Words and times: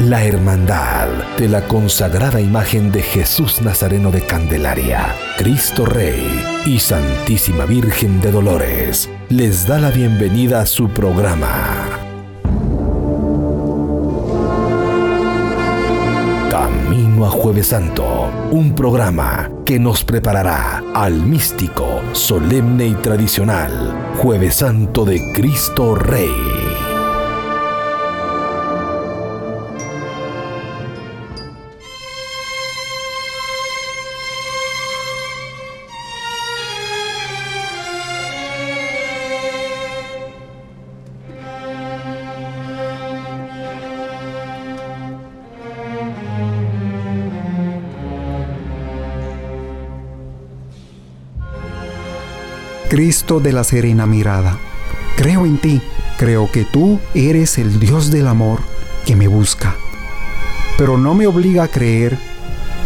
la 0.00 0.24
hermandad 0.24 1.08
de 1.36 1.48
la 1.48 1.66
consagrada 1.68 2.40
imagen 2.40 2.90
de 2.90 3.02
Jesús 3.02 3.60
Nazareno 3.60 4.10
de 4.10 4.22
Candelaria, 4.22 5.14
Cristo 5.36 5.84
Rey 5.84 6.42
y 6.64 6.78
Santísima 6.78 7.66
Virgen 7.66 8.20
de 8.22 8.32
Dolores 8.32 9.10
les 9.28 9.66
da 9.66 9.78
la 9.78 9.90
bienvenida 9.90 10.62
a 10.62 10.66
su 10.66 10.88
programa. 10.88 11.86
Camino 16.50 17.26
a 17.26 17.30
Jueves 17.30 17.66
Santo, 17.68 18.30
un 18.50 18.74
programa 18.74 19.50
que 19.66 19.78
nos 19.78 20.02
preparará 20.02 20.82
al 20.94 21.14
místico, 21.14 22.00
solemne 22.12 22.86
y 22.86 22.94
tradicional 22.94 24.14
Jueves 24.16 24.56
Santo 24.56 25.04
de 25.04 25.32
Cristo 25.32 25.94
Rey. 25.94 26.49
Cristo 52.90 53.38
de 53.38 53.52
la 53.52 53.62
serena 53.62 54.04
mirada. 54.04 54.58
Creo 55.16 55.46
en 55.46 55.58
ti, 55.58 55.80
creo 56.18 56.50
que 56.50 56.64
tú 56.64 56.98
eres 57.14 57.56
el 57.56 57.78
Dios 57.78 58.10
del 58.10 58.26
amor 58.26 58.58
que 59.06 59.14
me 59.14 59.28
busca. 59.28 59.76
Pero 60.76 60.98
no 60.98 61.14
me 61.14 61.28
obliga 61.28 61.62
a 61.62 61.68
creer 61.68 62.18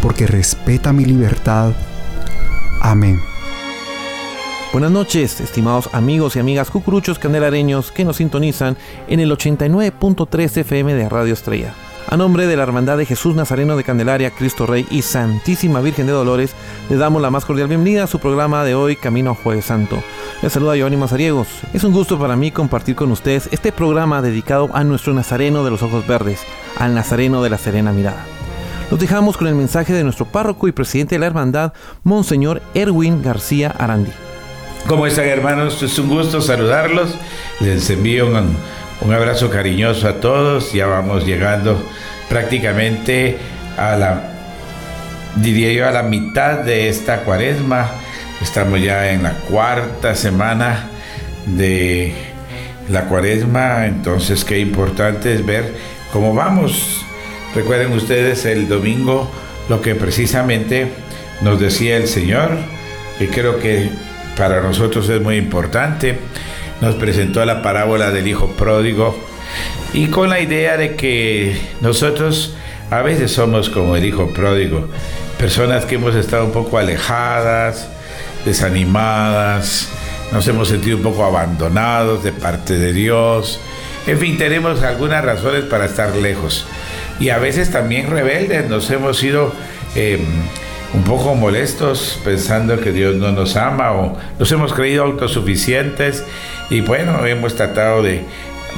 porque 0.03 0.27
respeta 0.27 0.93
mi 0.93 1.05
libertad. 1.05 1.73
Amén. 2.81 3.19
Buenas 4.71 4.91
noches, 4.91 5.41
estimados 5.41 5.89
amigos 5.91 6.35
y 6.35 6.39
amigas 6.39 6.69
cucuruchos 6.69 7.17
candelareños 7.17 7.91
que 7.91 8.05
nos 8.05 8.17
sintonizan 8.17 8.77
en 9.07 9.21
el 9.21 9.31
89.3 9.31 10.57
FM 10.57 10.93
de 10.93 11.09
Radio 11.09 11.33
Estrella. 11.33 11.73
A 12.07 12.17
nombre 12.17 12.45
de 12.45 12.55
la 12.55 12.61
Hermandad 12.61 12.99
de 12.99 13.05
Jesús 13.07 13.35
Nazareno 13.35 13.75
de 13.75 13.83
Candelaria, 13.83 14.29
Cristo 14.29 14.67
Rey 14.67 14.85
y 14.91 15.01
Santísima 15.01 15.81
Virgen 15.81 16.05
de 16.05 16.11
Dolores, 16.11 16.55
le 16.87 16.97
damos 16.97 17.19
la 17.19 17.31
más 17.31 17.45
cordial 17.45 17.67
bienvenida 17.67 18.03
a 18.03 18.07
su 18.07 18.19
programa 18.19 18.63
de 18.63 18.75
hoy, 18.75 18.95
Camino 18.95 19.31
a 19.31 19.35
Jueves 19.35 19.65
Santo. 19.65 20.03
Les 20.43 20.53
saluda 20.53 20.75
Giovanni 20.75 20.97
Mazariegos. 20.97 21.47
Es 21.73 21.83
un 21.83 21.93
gusto 21.93 22.19
para 22.19 22.35
mí 22.35 22.51
compartir 22.51 22.95
con 22.95 23.11
ustedes 23.11 23.49
este 23.51 23.71
programa 23.71 24.21
dedicado 24.21 24.69
a 24.73 24.83
nuestro 24.83 25.15
Nazareno 25.15 25.63
de 25.63 25.71
los 25.71 25.81
Ojos 25.81 26.05
Verdes, 26.05 26.41
al 26.77 26.93
Nazareno 26.93 27.41
de 27.41 27.49
la 27.49 27.57
Serena 27.57 27.91
Mirada. 27.91 28.23
Los 28.91 28.99
dejamos 28.99 29.35
con 29.35 29.47
el 29.47 29.55
mensaje 29.55 29.91
de 29.91 30.03
nuestro 30.03 30.25
párroco 30.25 30.67
y 30.67 30.73
presidente 30.73 31.15
de 31.15 31.19
la 31.19 31.25
Hermandad, 31.25 31.73
Monseñor 32.03 32.61
Erwin 32.75 33.23
García 33.23 33.73
Arandi. 33.79 34.11
¿Cómo 34.85 35.07
están 35.07 35.25
hermanos? 35.25 35.81
Es 35.81 35.97
un 35.97 36.09
gusto 36.09 36.39
saludarlos. 36.39 37.15
Les 37.59 37.89
envío 37.89 38.27
un 38.27 38.55
un 39.05 39.13
abrazo 39.13 39.51
cariñoso 39.51 40.07
a 40.07 40.13
todos. 40.19 40.73
Ya 40.73 40.87
vamos 40.87 41.25
llegando 41.25 41.79
prácticamente 42.27 43.37
a 43.77 43.95
la, 43.95 44.31
diría 45.35 45.71
yo, 45.73 45.87
a 45.87 45.91
la 45.91 46.01
mitad 46.01 46.59
de 46.59 46.89
esta 46.89 47.19
cuaresma. 47.19 47.87
Estamos 48.41 48.81
ya 48.81 49.11
en 49.11 49.23
la 49.23 49.33
cuarta 49.33 50.15
semana 50.15 50.89
de 51.45 52.13
la 52.89 53.01
cuaresma. 53.03 53.85
Entonces, 53.85 54.43
qué 54.43 54.59
importante 54.59 55.33
es 55.33 55.45
ver 55.45 55.71
cómo 56.11 56.33
vamos. 56.33 57.05
Recuerden 57.53 57.91
ustedes 57.93 58.45
el 58.45 58.67
domingo 58.67 59.31
lo 59.69 59.81
que 59.81 59.93
precisamente 59.93 60.87
nos 61.41 61.59
decía 61.59 61.97
el 61.97 62.07
Señor, 62.07 62.49
que 63.19 63.29
creo 63.29 63.59
que 63.59 63.89
para 64.35 64.61
nosotros 64.61 65.07
es 65.09 65.21
muy 65.21 65.37
importante 65.37 66.17
nos 66.81 66.95
presentó 66.95 67.43
la 67.45 67.61
parábola 67.61 68.11
del 68.11 68.27
hijo 68.27 68.47
pródigo 68.49 69.17
y 69.93 70.07
con 70.07 70.29
la 70.29 70.39
idea 70.39 70.77
de 70.77 70.95
que 70.95 71.59
nosotros 71.81 72.55
a 72.91 73.01
veces 73.01 73.31
somos 73.31 73.69
como 73.69 73.95
el 73.95 74.05
hijo 74.05 74.31
pródigo, 74.33 74.87
personas 75.37 75.85
que 75.85 75.95
hemos 75.95 76.15
estado 76.15 76.45
un 76.45 76.51
poco 76.51 76.77
alejadas, 76.77 77.87
desanimadas, 78.45 79.89
nos 80.31 80.47
hemos 80.47 80.67
sentido 80.67 80.97
un 80.97 81.03
poco 81.03 81.23
abandonados 81.23 82.23
de 82.23 82.31
parte 82.31 82.77
de 82.77 82.93
Dios, 82.93 83.59
en 84.07 84.19
fin, 84.19 84.37
tenemos 84.37 84.83
algunas 84.83 85.25
razones 85.25 85.63
para 85.63 85.85
estar 85.85 86.15
lejos. 86.15 86.65
Y 87.19 87.29
a 87.29 87.39
veces 87.39 87.71
también 87.71 88.09
rebeldes, 88.09 88.69
nos 88.69 88.89
hemos 88.91 89.23
ido... 89.23 89.53
Em, 89.95 90.21
un 90.95 91.03
poco 91.03 91.35
molestos 91.35 92.19
pensando 92.23 92.79
que 92.79 92.93
Dios 92.93 93.15
no 93.15 93.33
nos 93.33 93.57
ama 93.57 93.91
o 93.91 94.17
nos 94.39 94.51
hemos 94.53 94.73
creído 94.73 95.03
autosuficientes 95.03 96.23
y 96.69 96.79
bueno, 96.79 97.25
hemos 97.25 97.55
tratado 97.55 98.01
de 98.01 98.23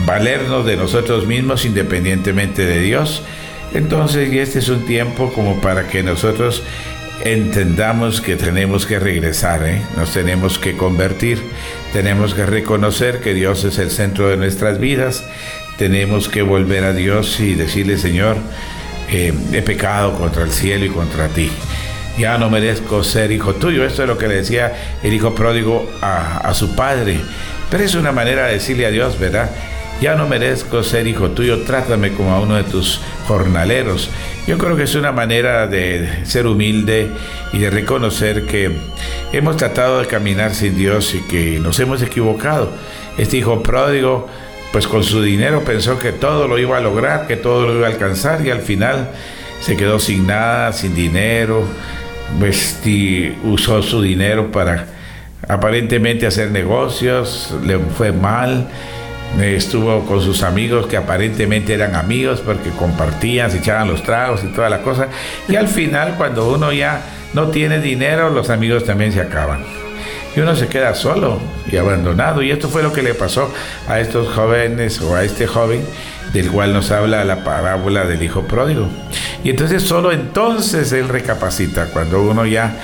valernos 0.05 0.65
de 0.65 0.77
nosotros 0.77 1.27
mismos 1.27 1.63
independientemente 1.65 2.65
de 2.65 2.81
Dios. 2.81 3.21
Entonces, 3.73 4.33
este 4.33 4.59
es 4.59 4.69
un 4.69 4.85
tiempo 4.87 5.31
como 5.33 5.61
para 5.61 5.87
que 5.87 6.01
nosotros 6.01 6.63
entendamos 7.23 8.19
que 8.19 8.35
tenemos 8.35 8.87
que 8.87 8.97
regresar, 8.97 9.67
¿eh? 9.67 9.81
nos 9.95 10.11
tenemos 10.11 10.57
que 10.57 10.75
convertir, 10.75 11.39
tenemos 11.93 12.33
que 12.33 12.47
reconocer 12.47 13.19
que 13.19 13.35
Dios 13.35 13.63
es 13.63 13.77
el 13.77 13.91
centro 13.91 14.29
de 14.29 14.37
nuestras 14.37 14.79
vidas, 14.79 15.23
tenemos 15.77 16.29
que 16.29 16.41
volver 16.41 16.83
a 16.83 16.93
Dios 16.93 17.39
y 17.39 17.53
decirle, 17.53 17.97
Señor, 17.97 18.37
eh, 19.09 19.33
he 19.53 19.61
pecado 19.61 20.17
contra 20.17 20.43
el 20.43 20.51
cielo 20.51 20.85
y 20.85 20.89
contra 20.89 21.27
ti 21.27 21.51
ya 22.17 22.37
no 22.37 22.49
merezco 22.49 23.03
ser 23.03 23.31
hijo 23.31 23.55
tuyo. 23.55 23.85
Esto 23.85 24.03
es 24.03 24.07
lo 24.07 24.17
que 24.17 24.27
le 24.27 24.35
decía 24.35 24.97
el 25.03 25.13
hijo 25.13 25.35
pródigo 25.35 25.89
a, 26.01 26.53
su 26.53 26.75
padre. 26.75 27.19
Pero 27.69 27.83
es 27.83 27.95
una 27.95 28.11
manera 28.11 28.47
de 28.47 28.53
decirle 28.53 28.85
a 28.85 28.91
Dios, 28.91 29.19
¿verdad? 29.19 29.49
Ya 30.01 30.15
no 30.15 30.27
merezco 30.27 30.83
ser 30.83 31.07
hijo 31.07 31.31
tuyo, 31.31 31.63
trátame 31.63 32.11
como 32.11 32.31
a 32.31 32.39
uno 32.39 32.55
de 32.55 32.63
tus 32.63 33.01
jornaleros. 33.27 34.09
Yo 34.45 34.57
creo 34.57 34.75
que 34.75 34.83
es 34.83 34.95
una 34.95 35.11
manera 35.11 35.67
de 35.67 36.23
ser 36.23 36.45
humilde 36.45 37.11
y 37.51 37.59
de 37.59 37.69
reconocer 37.69 38.45
que 38.45 38.71
hemos 39.33 39.57
tratado 39.57 39.99
de 39.99 40.07
caminar 40.07 40.53
sin 40.53 40.77
Dios 40.77 41.15
y 41.15 41.21
que 41.21 41.59
nos 41.59 41.79
hemos 41.79 42.01
equivocado. 42.01 42.71
Este 43.17 43.37
hijo 43.37 43.63
pródigo, 43.63 44.27
pues 44.71 44.87
con 44.87 45.03
su 45.03 45.21
dinero 45.23 45.63
pensó 45.63 45.97
que 45.97 46.11
todo 46.11 46.47
lo 46.47 46.59
iba 46.59 46.77
a 46.77 46.81
lograr, 46.81 47.25
que 47.25 47.35
todo 47.35 47.67
lo 47.67 47.75
iba 47.75 47.87
a 47.87 47.89
alcanzar 47.89 48.45
y 48.45 48.51
al 48.51 48.61
final 48.61 49.09
se 49.61 49.75
quedó 49.75 49.99
sin 49.99 50.27
nada, 50.27 50.71
sin 50.73 50.93
dinero, 50.93 51.63
usó 53.43 53.81
su 53.81 54.01
dinero 54.01 54.51
para 54.51 54.85
aparentemente 55.47 56.27
hacer 56.27 56.51
negocios, 56.51 57.55
le 57.65 57.77
fue 57.79 58.11
mal, 58.11 58.67
estuvo 59.41 60.05
con 60.05 60.21
sus 60.21 60.43
amigos 60.43 60.87
que 60.87 60.97
aparentemente 60.97 61.73
eran 61.73 61.95
amigos 61.95 62.41
porque 62.41 62.69
compartían, 62.71 63.51
se 63.51 63.59
echaban 63.59 63.87
los 63.87 64.03
tragos 64.03 64.43
y 64.43 64.47
toda 64.47 64.69
la 64.69 64.81
cosa, 64.81 65.07
y 65.47 65.55
al 65.55 65.67
final 65.67 66.15
cuando 66.17 66.51
uno 66.51 66.71
ya 66.71 67.01
no 67.33 67.49
tiene 67.49 67.79
dinero, 67.79 68.29
los 68.29 68.49
amigos 68.49 68.83
también 68.85 69.11
se 69.11 69.21
acaban. 69.21 69.63
Y 70.35 70.39
uno 70.39 70.55
se 70.55 70.67
queda 70.67 70.93
solo 70.93 71.39
y 71.71 71.77
abandonado. 71.77 72.43
Y 72.43 72.51
esto 72.51 72.69
fue 72.69 72.83
lo 72.83 72.93
que 72.93 73.01
le 73.01 73.15
pasó 73.15 73.51
a 73.87 73.99
estos 73.99 74.27
jóvenes 74.35 75.01
o 75.01 75.15
a 75.15 75.23
este 75.23 75.47
joven 75.47 75.83
del 76.31 76.51
cual 76.51 76.73
nos 76.73 76.91
habla 76.91 77.25
la 77.25 77.43
parábola 77.43 78.05
del 78.05 78.21
hijo 78.21 78.43
pródigo. 78.43 78.87
Y 79.47 79.51
entonces 79.51 79.83
solo 79.83 80.11
entonces 80.11 80.91
él 80.91 81.07
recapacita, 81.07 81.85
cuando 81.93 82.21
uno 82.21 82.45
ya 82.45 82.75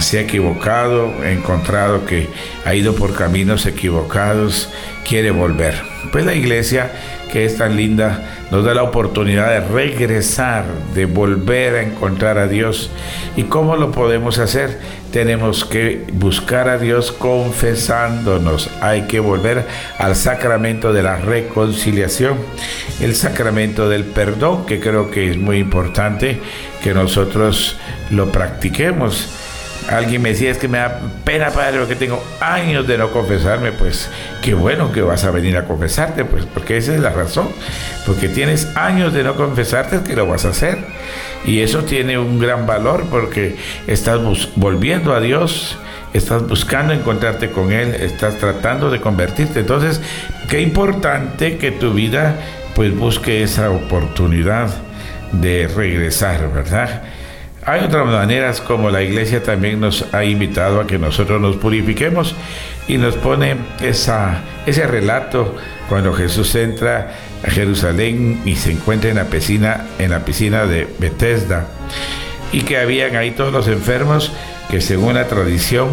se 0.00 0.18
ha 0.18 0.20
equivocado, 0.20 1.10
ha 1.22 1.30
encontrado 1.30 2.04
que 2.04 2.28
ha 2.66 2.74
ido 2.74 2.94
por 2.94 3.14
caminos 3.14 3.64
equivocados, 3.64 4.68
quiere 5.08 5.30
volver. 5.30 5.74
Pues 6.12 6.26
la 6.26 6.34
iglesia, 6.34 6.92
que 7.34 7.44
es 7.44 7.58
tan 7.58 7.76
linda, 7.76 8.22
nos 8.52 8.64
da 8.64 8.74
la 8.74 8.84
oportunidad 8.84 9.48
de 9.48 9.58
regresar, 9.58 10.66
de 10.94 11.04
volver 11.04 11.74
a 11.74 11.82
encontrar 11.82 12.38
a 12.38 12.46
Dios. 12.46 12.92
¿Y 13.36 13.42
cómo 13.42 13.74
lo 13.74 13.90
podemos 13.90 14.38
hacer? 14.38 14.78
Tenemos 15.10 15.64
que 15.64 16.04
buscar 16.12 16.68
a 16.68 16.78
Dios 16.78 17.10
confesándonos. 17.10 18.70
Hay 18.80 19.08
que 19.08 19.18
volver 19.18 19.66
al 19.98 20.14
sacramento 20.14 20.92
de 20.92 21.02
la 21.02 21.16
reconciliación, 21.16 22.36
el 23.00 23.16
sacramento 23.16 23.88
del 23.88 24.04
perdón, 24.04 24.64
que 24.64 24.78
creo 24.78 25.10
que 25.10 25.32
es 25.32 25.36
muy 25.36 25.58
importante 25.58 26.40
que 26.84 26.94
nosotros 26.94 27.76
lo 28.10 28.30
practiquemos 28.30 29.28
Alguien 29.88 30.22
me 30.22 30.30
decía, 30.30 30.50
es 30.50 30.58
que 30.58 30.66
me 30.66 30.78
da 30.78 31.00
pena, 31.24 31.50
padre, 31.50 31.78
porque 31.78 31.94
tengo 31.94 32.22
años 32.40 32.86
de 32.86 32.96
no 32.96 33.10
confesarme. 33.10 33.72
Pues 33.72 34.08
qué 34.42 34.54
bueno 34.54 34.92
que 34.92 35.02
vas 35.02 35.24
a 35.24 35.30
venir 35.30 35.56
a 35.56 35.64
confesarte, 35.64 36.24
pues, 36.24 36.46
porque 36.46 36.78
esa 36.78 36.94
es 36.94 37.00
la 37.00 37.10
razón. 37.10 37.48
Porque 38.06 38.28
tienes 38.28 38.74
años 38.76 39.12
de 39.12 39.22
no 39.22 39.34
confesarte, 39.34 39.96
es 39.96 40.02
que 40.02 40.16
lo 40.16 40.26
vas 40.26 40.44
a 40.46 40.50
hacer. 40.50 40.78
Y 41.44 41.60
eso 41.60 41.84
tiene 41.84 42.18
un 42.18 42.38
gran 42.38 42.66
valor 42.66 43.04
porque 43.10 43.56
estás 43.86 44.20
volviendo 44.56 45.14
a 45.14 45.20
Dios, 45.20 45.76
estás 46.14 46.46
buscando 46.48 46.94
encontrarte 46.94 47.50
con 47.50 47.70
Él, 47.70 47.94
estás 47.94 48.38
tratando 48.38 48.90
de 48.90 49.00
convertirte. 49.00 49.60
Entonces, 49.60 50.00
qué 50.48 50.62
importante 50.62 51.58
que 51.58 51.70
tu 51.70 51.92
vida 51.92 52.36
pues 52.74 52.96
busque 52.96 53.42
esa 53.42 53.70
oportunidad 53.70 54.70
de 55.32 55.68
regresar, 55.68 56.50
¿verdad? 56.52 57.02
Hay 57.66 57.82
otras 57.82 58.06
maneras 58.06 58.60
como 58.60 58.90
la 58.90 59.02
iglesia 59.02 59.42
también 59.42 59.80
nos 59.80 60.12
ha 60.12 60.22
invitado 60.24 60.80
a 60.80 60.86
que 60.86 60.98
nosotros 60.98 61.40
nos 61.40 61.56
purifiquemos 61.56 62.34
y 62.86 62.98
nos 62.98 63.16
pone 63.16 63.56
ese 63.80 64.86
relato 64.86 65.56
cuando 65.88 66.12
Jesús 66.12 66.54
entra 66.56 67.14
a 67.42 67.50
Jerusalén 67.50 68.42
y 68.44 68.56
se 68.56 68.72
encuentra 68.72 69.08
en 69.08 69.16
la 69.16 69.24
piscina, 69.24 69.86
en 69.98 70.10
la 70.10 70.26
piscina 70.26 70.66
de 70.66 70.86
Bethesda 70.98 71.66
y 72.52 72.62
que 72.62 72.76
habían 72.76 73.16
ahí 73.16 73.30
todos 73.30 73.52
los 73.52 73.66
enfermos 73.66 74.30
que 74.70 74.82
según 74.82 75.14
la 75.14 75.26
tradición 75.26 75.88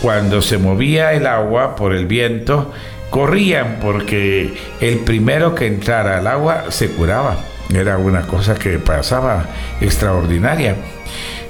cuando 0.00 0.40
se 0.40 0.56
movía 0.56 1.12
el 1.12 1.26
agua 1.26 1.76
por 1.76 1.94
el 1.94 2.06
viento 2.06 2.72
corrían 3.10 3.80
porque 3.82 4.54
el 4.80 5.00
primero 5.00 5.54
que 5.54 5.66
entrara 5.66 6.18
al 6.18 6.26
agua 6.26 6.64
se 6.70 6.88
curaba. 6.88 7.36
Era 7.74 7.98
una 7.98 8.22
cosa 8.22 8.54
que 8.54 8.78
pasaba 8.78 9.46
extraordinaria. 9.80 10.76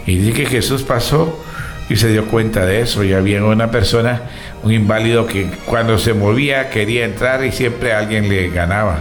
Y 0.06 0.18
dice 0.18 0.32
que 0.32 0.46
Jesús 0.46 0.82
pasó 0.82 1.44
y 1.88 1.96
se 1.96 2.08
dio 2.08 2.26
cuenta 2.26 2.64
de 2.64 2.80
eso. 2.80 3.04
Y 3.04 3.12
había 3.12 3.44
una 3.44 3.70
persona, 3.70 4.22
un 4.62 4.72
inválido, 4.72 5.26
que 5.26 5.50
cuando 5.66 5.98
se 5.98 6.14
movía 6.14 6.70
quería 6.70 7.04
entrar 7.04 7.44
y 7.44 7.52
siempre 7.52 7.92
alguien 7.92 8.28
le 8.28 8.48
ganaba. 8.50 9.00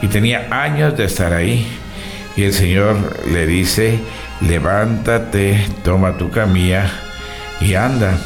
Y 0.00 0.06
tenía 0.08 0.48
años 0.50 0.96
de 0.96 1.04
estar 1.04 1.32
ahí. 1.32 1.66
Y 2.36 2.44
el 2.44 2.52
Señor 2.52 2.96
le 3.32 3.46
dice, 3.46 3.98
levántate, 4.40 5.66
toma 5.82 6.16
tu 6.16 6.30
camilla 6.30 6.88
y 7.60 7.74
anda 7.74 8.16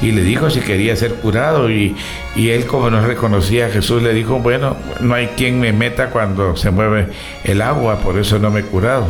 y 0.00 0.12
le 0.12 0.22
dijo 0.22 0.50
si 0.50 0.60
quería 0.60 0.94
ser 0.96 1.14
curado 1.14 1.70
y, 1.70 1.96
él 2.36 2.66
como 2.66 2.88
no 2.88 3.00
reconocía 3.04 3.66
a 3.66 3.70
Jesús 3.70 4.00
le 4.02 4.14
dijo, 4.14 4.38
bueno, 4.38 4.76
no 5.00 5.14
hay 5.14 5.28
quien 5.36 5.58
me 5.58 5.72
meta 5.72 6.10
cuando 6.10 6.56
se 6.56 6.70
mueve 6.70 7.08
el 7.42 7.60
agua, 7.60 7.98
por 7.98 8.16
eso 8.16 8.38
no 8.38 8.50
me 8.50 8.60
he 8.60 8.62
curado. 8.62 9.08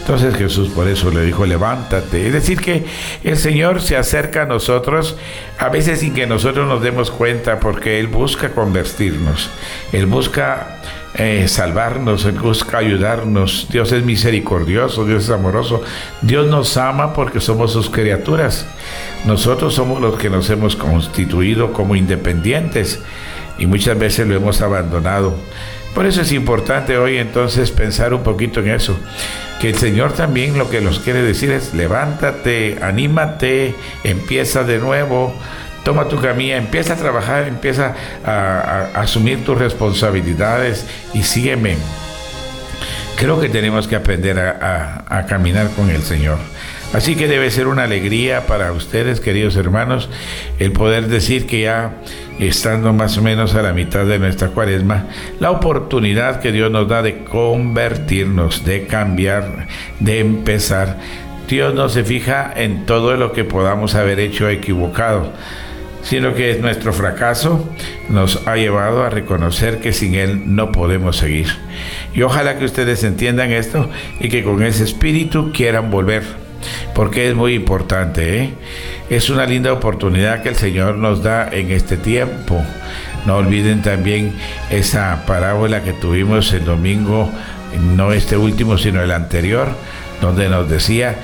Entonces 0.00 0.36
Jesús 0.36 0.68
por 0.68 0.88
eso 0.88 1.10
le 1.10 1.22
dijo, 1.22 1.44
levántate. 1.44 2.28
Es 2.28 2.32
decir, 2.32 2.60
que 2.60 2.84
el 3.24 3.36
Señor 3.36 3.82
se 3.82 3.96
acerca 3.96 4.42
a 4.42 4.46
nosotros 4.46 5.16
a 5.58 5.68
veces 5.68 6.00
sin 6.00 6.14
que 6.14 6.26
nosotros 6.26 6.68
nos 6.68 6.80
demos 6.80 7.10
cuenta, 7.10 7.58
porque 7.58 7.98
Él 7.98 8.06
busca 8.06 8.50
convertirnos. 8.50 9.50
Él 9.92 10.06
busca 10.06 10.78
eh, 11.18 11.48
salvarnos, 11.48 12.26
Él 12.26 12.38
busca 12.38 12.78
ayudarnos. 12.78 13.68
Dios 13.70 13.90
es 13.92 14.04
misericordioso, 14.04 15.06
Dios 15.06 15.24
es 15.24 15.30
amoroso. 15.30 15.82
Dios 16.20 16.46
nos 16.46 16.76
ama 16.76 17.14
porque 17.14 17.40
somos 17.40 17.72
sus 17.72 17.88
criaturas. 17.88 18.66
Nosotros 19.24 19.74
somos 19.74 20.00
los 20.00 20.18
que 20.18 20.28
nos 20.28 20.50
hemos 20.50 20.76
constituido 20.76 21.72
como 21.72 21.96
independientes 21.96 23.00
y 23.58 23.66
muchas 23.66 23.98
veces 23.98 24.26
lo 24.26 24.34
hemos 24.34 24.60
abandonado. 24.60 25.34
Por 25.94 26.04
eso 26.04 26.20
es 26.20 26.32
importante 26.32 26.98
hoy 26.98 27.16
entonces 27.16 27.70
pensar 27.70 28.12
un 28.12 28.22
poquito 28.22 28.60
en 28.60 28.68
eso, 28.68 28.98
que 29.62 29.70
el 29.70 29.76
Señor 29.76 30.12
también 30.12 30.58
lo 30.58 30.68
que 30.68 30.82
nos 30.82 30.98
quiere 30.98 31.22
decir 31.22 31.50
es 31.50 31.72
levántate, 31.72 32.76
anímate, 32.82 33.74
empieza 34.04 34.62
de 34.64 34.78
nuevo, 34.78 35.34
toma 35.86 36.08
tu 36.08 36.20
camilla, 36.20 36.56
empieza 36.56 36.94
a 36.94 36.96
trabajar, 36.96 37.46
empieza 37.46 37.94
a, 38.24 38.88
asumir 38.96 39.44
tus 39.44 39.56
responsabilidades 39.56 40.84
y 41.14 41.22
sígueme. 41.22 41.76
Creo 43.14 43.40
que 43.40 43.48
tenemos 43.48 43.86
que 43.86 43.94
aprender 43.94 44.36
a 44.36 45.26
caminar 45.28 45.70
con 45.70 45.88
el 45.88 46.02
Señor. 46.02 46.38
Así 46.92 47.14
que 47.14 47.28
debe 47.28 47.50
ser 47.50 47.68
una 47.68 47.84
alegría 47.84 48.46
para 48.46 48.72
ustedes, 48.72 49.20
queridos 49.20 49.54
hermanos, 49.56 50.08
el 50.58 50.72
poder 50.72 51.08
decir 51.08 51.46
que 51.46 51.62
ya 51.62 51.92
estando 52.40 52.92
más 52.92 53.16
o 53.18 53.22
menos 53.22 53.54
a 53.54 53.62
la 53.62 53.72
mitad 53.72 54.06
de 54.06 54.18
nuestra 54.18 54.48
cuaresma, 54.48 55.06
la 55.38 55.50
oportunidad 55.50 56.40
que 56.40 56.52
Dios 56.52 56.70
nos 56.70 56.88
da 56.88 57.02
de 57.02 57.24
convertirnos, 57.24 58.64
de 58.64 58.86
cambiar, 58.86 59.68
de 60.00 60.18
empezar. 60.20 60.98
Dios 61.48 61.74
no 61.74 61.88
se 61.88 62.02
fija 62.02 62.52
en 62.56 62.86
todo 62.86 63.16
lo 63.16 63.32
que 63.32 63.44
podamos 63.44 63.94
haber 63.94 64.18
hecho 64.18 64.48
equivocado, 64.48 65.32
sino 66.08 66.34
que 66.34 66.58
nuestro 66.60 66.92
fracaso 66.92 67.68
nos 68.08 68.46
ha 68.46 68.56
llevado 68.56 69.02
a 69.02 69.10
reconocer 69.10 69.80
que 69.80 69.92
sin 69.92 70.14
Él 70.14 70.54
no 70.54 70.72
podemos 70.72 71.16
seguir. 71.16 71.48
Y 72.14 72.22
ojalá 72.22 72.58
que 72.58 72.64
ustedes 72.64 73.04
entiendan 73.04 73.52
esto 73.52 73.90
y 74.20 74.28
que 74.28 74.42
con 74.44 74.62
ese 74.62 74.84
espíritu 74.84 75.52
quieran 75.52 75.90
volver 75.90 76.46
porque 76.94 77.28
es 77.28 77.34
muy 77.34 77.54
importante. 77.54 78.42
¿eh? 78.42 78.50
Es 79.10 79.30
una 79.30 79.46
linda 79.46 79.72
oportunidad 79.72 80.42
que 80.42 80.48
el 80.48 80.56
Señor 80.56 80.96
nos 80.96 81.22
da 81.22 81.48
en 81.50 81.70
este 81.70 81.96
tiempo. 81.96 82.62
No 83.26 83.36
olviden 83.36 83.82
también 83.82 84.32
esa 84.70 85.24
parábola 85.26 85.82
que 85.82 85.92
tuvimos 85.92 86.52
el 86.52 86.64
domingo, 86.64 87.30
no 87.96 88.12
este 88.12 88.36
último, 88.36 88.78
sino 88.78 89.02
el 89.02 89.10
anterior, 89.10 89.68
donde 90.20 90.48
nos 90.48 90.68
decía, 90.68 91.16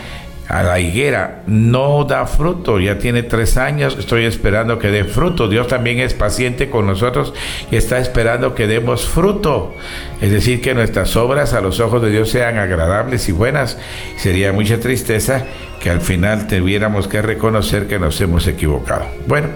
a 0.52 0.62
la 0.62 0.80
higuera 0.80 1.42
no 1.46 2.04
da 2.04 2.26
fruto, 2.26 2.78
ya 2.78 2.98
tiene 2.98 3.22
tres 3.22 3.56
años, 3.56 3.96
estoy 3.98 4.26
esperando 4.26 4.78
que 4.78 4.88
dé 4.88 5.04
fruto. 5.04 5.48
Dios 5.48 5.66
también 5.66 5.98
es 5.98 6.12
paciente 6.12 6.68
con 6.68 6.86
nosotros 6.86 7.32
y 7.70 7.76
está 7.76 7.98
esperando 7.98 8.54
que 8.54 8.66
demos 8.66 9.06
fruto. 9.06 9.74
Es 10.20 10.30
decir, 10.30 10.60
que 10.60 10.74
nuestras 10.74 11.16
obras 11.16 11.54
a 11.54 11.62
los 11.62 11.80
ojos 11.80 12.02
de 12.02 12.10
Dios 12.10 12.28
sean 12.28 12.58
agradables 12.58 13.30
y 13.30 13.32
buenas. 13.32 13.78
Sería 14.18 14.52
mucha 14.52 14.78
tristeza 14.78 15.46
que 15.82 15.90
al 15.90 16.00
final 16.00 16.46
tuviéramos 16.46 17.08
que 17.08 17.20
reconocer 17.20 17.88
que 17.88 17.98
nos 17.98 18.20
hemos 18.20 18.46
equivocado. 18.46 19.04
Bueno, 19.26 19.48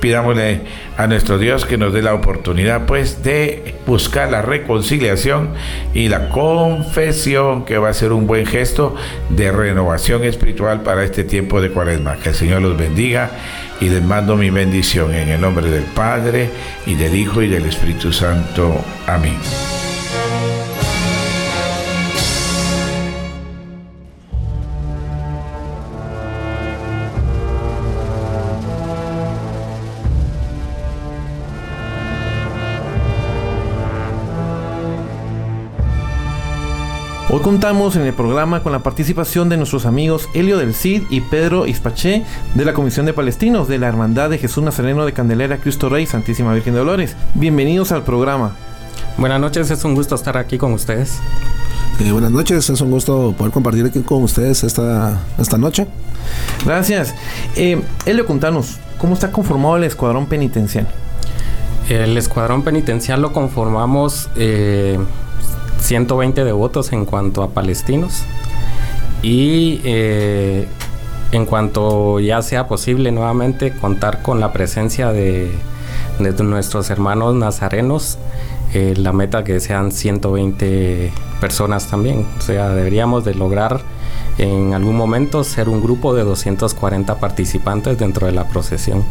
pidámosle 0.00 0.60
a 0.96 1.08
nuestro 1.08 1.36
Dios 1.36 1.66
que 1.66 1.76
nos 1.76 1.92
dé 1.92 2.00
la 2.00 2.14
oportunidad 2.14 2.86
pues 2.86 3.24
de 3.24 3.74
buscar 3.84 4.30
la 4.30 4.40
reconciliación 4.40 5.50
y 5.92 6.08
la 6.08 6.28
confesión 6.28 7.64
que 7.64 7.78
va 7.78 7.88
a 7.88 7.92
ser 7.92 8.12
un 8.12 8.28
buen 8.28 8.46
gesto 8.46 8.94
de 9.30 9.50
renovación 9.50 10.22
espiritual 10.22 10.82
para 10.82 11.02
este 11.02 11.24
tiempo 11.24 11.60
de 11.60 11.70
cuaresma. 11.70 12.16
Que 12.16 12.28
el 12.28 12.34
Señor 12.36 12.62
los 12.62 12.78
bendiga 12.78 13.30
y 13.80 13.88
les 13.88 14.02
mando 14.02 14.36
mi 14.36 14.50
bendición 14.50 15.12
en 15.12 15.28
el 15.28 15.40
nombre 15.40 15.68
del 15.68 15.84
Padre 15.84 16.50
y 16.86 16.94
del 16.94 17.16
Hijo 17.16 17.42
y 17.42 17.48
del 17.48 17.66
Espíritu 17.66 18.12
Santo. 18.12 18.80
Amén. 19.08 19.93
Hoy 37.34 37.40
contamos 37.40 37.96
en 37.96 38.02
el 38.02 38.14
programa 38.14 38.62
con 38.62 38.70
la 38.70 38.84
participación 38.84 39.48
de 39.48 39.56
nuestros 39.56 39.86
amigos 39.86 40.28
Helio 40.34 40.56
del 40.56 40.72
Cid 40.72 41.02
y 41.10 41.20
Pedro 41.20 41.66
Ispaché 41.66 42.22
de 42.54 42.64
la 42.64 42.74
Comisión 42.74 43.06
de 43.06 43.12
Palestinos 43.12 43.66
de 43.66 43.78
la 43.78 43.88
Hermandad 43.88 44.30
de 44.30 44.38
Jesús 44.38 44.62
Nazareno 44.62 45.04
de 45.04 45.12
Candelaria 45.12 45.58
Cristo 45.58 45.88
Rey 45.88 46.06
Santísima 46.06 46.54
Virgen 46.54 46.74
de 46.74 46.78
Dolores. 46.78 47.16
Bienvenidos 47.34 47.90
al 47.90 48.04
programa. 48.04 48.54
Buenas 49.18 49.40
noches, 49.40 49.68
es 49.72 49.84
un 49.84 49.96
gusto 49.96 50.14
estar 50.14 50.36
aquí 50.36 50.58
con 50.58 50.74
ustedes. 50.74 51.18
Eh, 51.98 52.12
buenas 52.12 52.30
noches, 52.30 52.70
es 52.70 52.80
un 52.80 52.92
gusto 52.92 53.34
poder 53.36 53.52
compartir 53.52 53.84
aquí 53.84 53.98
con 54.02 54.22
ustedes 54.22 54.62
esta, 54.62 55.18
esta 55.36 55.58
noche. 55.58 55.88
Gracias. 56.64 57.16
Eh, 57.56 57.82
Helio, 58.06 58.26
contanos, 58.26 58.76
¿cómo 58.96 59.14
está 59.14 59.32
conformado 59.32 59.76
el 59.76 59.82
escuadrón 59.82 60.26
penitencial? 60.26 60.86
El 61.88 62.16
escuadrón 62.16 62.62
penitencial 62.62 63.20
lo 63.20 63.32
conformamos 63.32 64.30
eh, 64.36 65.00
120 65.80 66.44
devotos 66.44 66.92
en 66.92 67.04
cuanto 67.04 67.42
a 67.42 67.50
palestinos 67.50 68.24
y 69.22 69.80
eh, 69.84 70.66
en 71.32 71.46
cuanto 71.46 72.20
ya 72.20 72.42
sea 72.42 72.68
posible 72.68 73.10
nuevamente 73.10 73.72
contar 73.76 74.22
con 74.22 74.38
la 74.40 74.52
presencia 74.52 75.12
de, 75.12 75.52
nuestros 76.18 76.90
hermanos 76.90 77.34
nazarenos, 77.34 78.18
eh, 78.72 78.94
la 78.96 79.12
meta 79.12 79.42
que 79.42 79.58
sean 79.60 79.90
120 79.90 81.12
personas 81.40 81.88
también. 81.88 82.26
O 82.38 82.40
sea, 82.40 82.68
deberíamos 82.70 83.24
de 83.24 83.34
lograr 83.34 83.80
en 84.38 84.74
algún 84.74 84.96
momento 84.96 85.42
ser 85.42 85.68
un 85.68 85.82
grupo 85.82 86.14
de 86.14 86.22
240 86.22 87.18
participantes 87.18 87.98
dentro 87.98 88.26
de 88.26 88.32
la 88.32 88.44
procesión. 88.48 89.04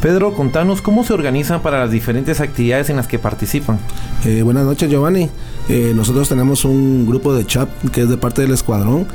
Pedro, 0.00 0.34
contanos 0.34 0.80
cómo 0.80 1.02
se 1.02 1.12
organizan 1.12 1.60
para 1.60 1.80
las 1.80 1.90
diferentes 1.90 2.40
actividades 2.40 2.88
en 2.88 2.96
las 2.96 3.08
que 3.08 3.18
participan. 3.18 3.78
Eh, 4.24 4.42
buenas 4.42 4.64
noches, 4.64 4.88
Giovanni. 4.88 5.28
Eh, 5.68 5.92
nosotros 5.94 6.28
tenemos 6.28 6.64
un 6.64 7.06
grupo 7.06 7.34
de 7.34 7.44
chat 7.44 7.68
que 7.92 8.02
es 8.02 8.08
de 8.08 8.16
parte 8.16 8.42
del 8.42 8.52
escuadrón, 8.52 9.06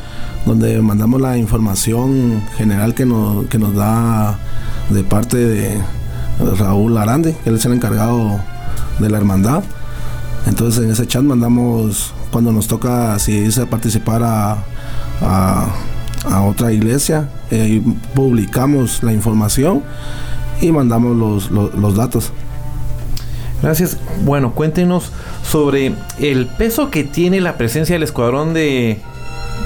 donde 0.45 0.81
mandamos 0.81 1.21
la 1.21 1.37
información 1.37 2.43
general 2.57 2.93
que 2.93 3.05
nos, 3.05 3.45
que 3.47 3.57
nos 3.57 3.73
da 3.73 4.37
de 4.89 5.03
parte 5.03 5.37
de 5.37 5.81
Raúl 6.57 6.97
Arande, 6.97 7.35
que 7.43 7.49
él 7.49 7.55
es 7.55 7.65
el 7.65 7.73
encargado 7.73 8.41
de 8.99 9.09
la 9.09 9.17
hermandad. 9.17 9.63
Entonces 10.45 10.83
en 10.83 10.91
ese 10.91 11.07
chat 11.07 11.23
mandamos 11.23 12.13
cuando 12.31 12.51
nos 12.51 12.67
toca 12.67 13.17
si 13.19 13.31
irse 13.31 13.61
a 13.61 13.65
participar 13.69 14.21
a, 14.23 14.57
otra 16.45 16.71
iglesia, 16.71 17.29
eh, 17.51 17.81
publicamos 18.13 19.03
la 19.03 19.13
información 19.13 19.83
y 20.61 20.71
mandamos 20.71 21.15
los, 21.15 21.51
los, 21.51 21.95
datos. 21.95 22.31
Gracias. 23.61 23.97
Bueno, 24.23 24.53
cuéntenos 24.53 25.11
sobre 25.43 25.93
el 26.19 26.47
peso 26.47 26.89
que 26.89 27.03
tiene 27.03 27.41
la 27.41 27.57
presencia 27.57 27.95
del 27.95 28.03
escuadrón 28.03 28.53
de, 28.53 28.99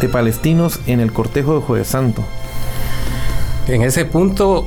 de 0.02 0.10
palestinos 0.10 0.80
en 0.88 1.00
el 1.00 1.12
cortejo 1.12 1.56
de 1.56 1.62
Jueves 1.62 1.88
Santo. 1.88 2.24
En 3.68 3.82
ese 3.82 4.06
punto, 4.06 4.66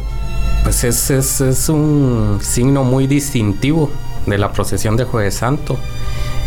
pues 0.62 0.85
es, 0.85 1.11
es, 1.11 1.41
es, 1.41 1.69
un 1.69 2.39
signo 2.43 2.85
muy 2.85 3.07
distintivo 3.07 3.91
de 4.27 4.37
la 4.39 4.53
procesión 4.53 4.97
de 4.97 5.05
Jueves 5.05 5.35
Santo. 5.35 5.79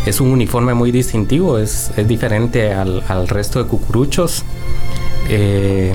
Es 0.06 0.20
un 0.20 0.30
uniforme 0.30 0.74
muy 0.74 0.92
distintivo, 0.92 1.58
es, 1.58 1.90
es 1.96 2.06
diferente 2.06 2.72
al, 2.72 3.02
al, 3.08 3.26
resto 3.26 3.62
de 3.62 3.68
cucuruchos. 3.68 4.44
Eh, 5.28 5.94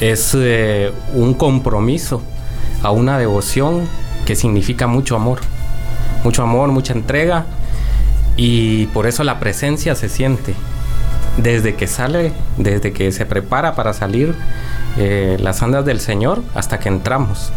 es 0.00 0.32
eh, 0.34 0.92
un 1.14 1.34
compromiso 1.34 2.20
a 2.86 2.92
una 2.92 3.18
devoción 3.18 3.88
que 4.26 4.36
significa 4.36 4.86
mucho 4.86 5.16
amor. 5.16 5.40
Mucho 6.22 6.44
amor, 6.44 6.70
mucha 6.70 6.92
entrega. 6.92 7.44
Y 8.36 8.86
por 8.86 9.08
eso 9.08 9.24
la 9.24 9.40
presencia 9.40 9.96
se 9.96 10.08
siente. 10.08 10.54
Desde 11.36 11.74
que 11.74 11.88
sale, 11.88 12.32
desde 12.56 12.92
que 12.92 13.10
se 13.10 13.26
prepara 13.26 13.74
para 13.74 13.92
salir 13.92 14.36
eh, 14.98 15.36
las 15.40 15.64
andas 15.64 15.84
del 15.84 15.98
Señor 15.98 16.44
hasta 16.54 16.78
que 16.78 16.88
entramos. 16.88 17.50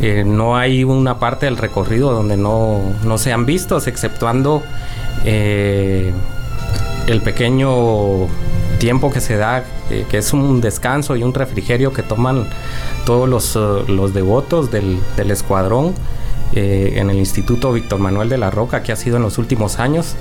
Eh, 0.00 0.22
no 0.24 0.56
hay 0.56 0.84
una 0.84 1.18
parte 1.18 1.46
del 1.46 1.56
recorrido 1.56 2.12
donde 2.12 2.36
no, 2.36 2.80
no 3.04 3.18
sean 3.18 3.44
vistos, 3.46 3.88
exceptuando 3.88 4.62
eh, 5.24 6.12
el 7.08 7.20
pequeño 7.20 8.28
tiempo 8.82 9.12
que 9.12 9.20
se 9.20 9.36
da, 9.36 9.62
eh, 9.90 10.04
que 10.10 10.18
es 10.18 10.32
un 10.32 10.60
descanso 10.60 11.14
y 11.14 11.22
un 11.22 11.32
refrigerio 11.32 11.92
que 11.92 12.02
toman 12.02 12.48
todos 13.06 13.28
los, 13.28 13.54
los 13.88 14.12
devotos 14.12 14.72
del, 14.72 14.98
escuadrón 15.30 15.94
eh, 16.52 16.94
en 16.96 17.08
el 17.08 17.16
Instituto 17.18 17.72
Víctor 17.72 18.00
Manuel 18.00 18.28
de 18.28 18.38
la 18.38 18.50
Roca, 18.50 18.82
que 18.82 18.90
ha 18.90 18.96
sido 18.96 19.18
en 19.18 19.22
los 19.22 19.38
últimos 19.38 19.78
años. 19.78 20.16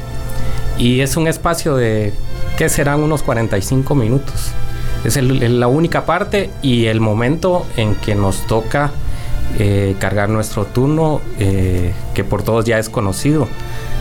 Y 0.78 1.00
es 1.00 1.18
un 1.18 1.28
espacio 1.28 1.76
de, 1.76 2.14
que 2.56 2.70
serán 2.70 3.00
unos 3.00 3.24
45 3.24 3.96
minutos. 3.96 4.52
Es 5.04 5.18
la 5.18 5.68
única 5.68 6.06
parte 6.06 6.52
y 6.62 6.86
el 6.86 7.00
momento 7.00 7.66
en 7.78 7.96
que 7.96 8.14
nos 8.14 8.46
toca 8.46 8.92
eh, 9.58 9.96
cargar 9.98 10.30
nuestro 10.30 10.66
turno, 10.66 11.20
eh, 11.40 11.94
que 12.14 12.24
por 12.24 12.44
todos 12.44 12.64
ya 12.66 12.78
es 12.78 12.90
conocido, 12.90 13.48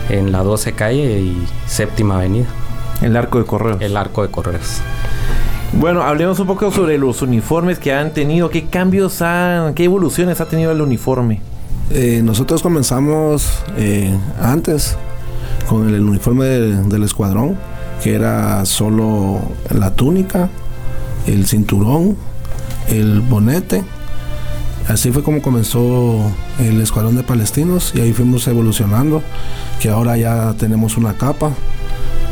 en 0.09 0.31
la 0.31 0.43
12 0.43 0.73
calle 0.73 1.19
y 1.19 1.47
séptima 1.65 2.17
avenida. 2.17 2.60
El 3.01 3.17
arco 3.17 3.39
de 3.39 3.45
correos. 3.45 3.81
El 3.81 3.97
arco 3.97 4.21
de 4.21 4.29
correos. 4.29 4.81
Bueno, 5.73 6.03
hablemos 6.03 6.37
un 6.39 6.47
poco 6.47 6.71
sobre 6.71 6.97
los 6.97 7.21
uniformes 7.21 7.79
que 7.79 7.93
han 7.93 8.13
tenido, 8.13 8.49
qué 8.49 8.65
cambios 8.65 9.21
han, 9.21 9.73
qué 9.73 9.85
evoluciones 9.85 10.41
ha 10.41 10.45
tenido 10.45 10.71
el 10.71 10.81
uniforme. 10.81 11.41
Eh, 11.91 12.21
nosotros 12.23 12.61
comenzamos 12.61 13.63
eh, 13.77 14.13
antes 14.39 14.97
con 15.67 15.87
el 15.93 16.01
uniforme 16.01 16.45
de, 16.45 16.83
del 16.83 17.03
escuadrón, 17.03 17.57
que 18.03 18.13
era 18.13 18.65
solo 18.65 19.39
la 19.69 19.91
túnica, 19.91 20.49
el 21.25 21.47
cinturón, 21.47 22.17
el 22.89 23.21
bonete. 23.21 23.83
Así 24.87 25.11
fue 25.11 25.23
como 25.23 25.41
comenzó 25.41 26.19
el 26.59 26.81
escuadrón 26.81 27.15
de 27.15 27.23
palestinos 27.23 27.93
y 27.95 28.01
ahí 28.01 28.13
fuimos 28.13 28.47
evolucionando, 28.47 29.23
que 29.79 29.89
ahora 29.89 30.17
ya 30.17 30.53
tenemos 30.57 30.97
una 30.97 31.13
capa 31.13 31.51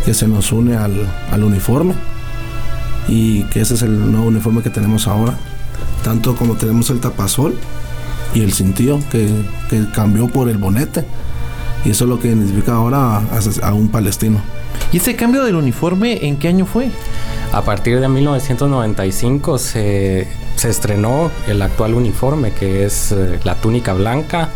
que 0.06 0.14
se 0.14 0.28
nos 0.28 0.52
une 0.52 0.76
al, 0.76 1.08
al 1.32 1.44
uniforme 1.44 1.94
y 3.08 3.44
que 3.46 3.62
ese 3.62 3.74
es 3.74 3.82
el 3.82 4.12
nuevo 4.12 4.28
uniforme 4.28 4.62
que 4.62 4.70
tenemos 4.70 5.08
ahora. 5.08 5.34
Tanto 6.04 6.36
como 6.36 6.56
tenemos 6.56 6.90
el 6.90 7.00
tapasol 7.00 7.58
y 8.34 8.42
el 8.42 8.54
cintillo 8.54 9.00
que, 9.12 9.28
que, 9.70 9.86
cambió 9.94 10.28
por 10.28 10.50
el 10.50 10.58
bonete. 10.58 11.06
Y 11.86 11.92
eso 11.92 12.04
es 12.06 12.10
lo 12.10 12.20
que 12.20 12.28
identifica 12.28 12.74
ahora 12.74 13.18
a, 13.18 13.24
a, 13.64 13.74
un 13.74 13.90
palestino. 13.90 14.42
¿Y 14.92 14.98
ese 14.98 15.16
cambio 15.16 15.44
del 15.44 15.56
uniforme 15.56 16.26
en 16.26 16.38
qué 16.38 16.50
año 16.50 16.66
fue? 16.66 16.92
A 17.52 17.62
partir 17.62 18.00
de 18.00 18.08
1995 18.08 19.58
se, 19.58 20.28
se 20.56 20.70
estrenó 20.70 21.32
el 21.48 21.62
actual 21.62 21.94
uniforme, 21.94 22.52
que 22.52 22.86
es 22.86 23.12
eh, 23.12 23.40
la 23.44 23.56
túnica 23.56 23.94
blanca, 23.94 24.50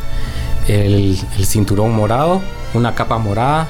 el, 0.67 1.17
el 1.37 1.45
cinturón 1.45 1.95
morado, 1.95 2.41
una 2.73 2.93
capa 2.93 3.17
morada, 3.17 3.67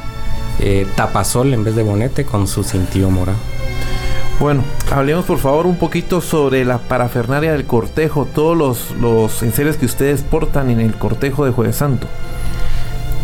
eh, 0.66 0.88
tapasol 0.96 1.54
en 1.54 1.66
vez 1.66 1.76
de 1.76 1.84
bonete 1.84 2.24
con 2.24 2.48
su 2.48 2.64
cintillo 2.64 3.10
morado. 3.10 3.38
Bueno, 4.40 4.64
hablemos 4.92 5.26
por 5.26 5.38
favor 5.38 5.68
un 5.68 5.76
poquito 5.76 6.22
sobre 6.22 6.64
la 6.64 6.78
parafernaria 6.78 7.52
del 7.52 7.66
cortejo, 7.66 8.26
todos 8.26 8.58
los, 8.58 8.92
los 9.00 9.44
enseres 9.44 9.78
que 9.78 9.86
ustedes 9.86 10.22
portan 10.22 10.70
en 10.70 10.80
el 10.80 10.96
cortejo 10.96 11.46
de 11.46 11.52
Jueves 11.52 11.76
Santo. 11.76 12.08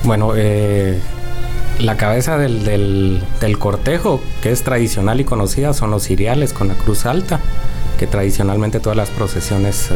Bueno, 0.03 0.34
eh, 0.36 1.00
la 1.79 1.96
cabeza 1.98 2.38
del, 2.38 2.63
del, 2.63 3.24
del, 3.39 3.58
cortejo, 3.58 4.22
que 4.41 4.51
es 4.51 4.63
tradicional 4.63 5.19
y 5.22 5.24
conocida, 5.24 5.74
son 5.74 5.91
los 5.91 6.03
ciriales 6.03 6.53
con 6.53 6.67
la 6.67 6.75
cruz 6.75 7.05
alta, 7.05 7.39
que 7.98 8.05
tradicionalmente 8.05 8.79
todas 8.79 8.98
las 8.98 9.10
procesiones 9.10 9.91
eh, 9.91 9.96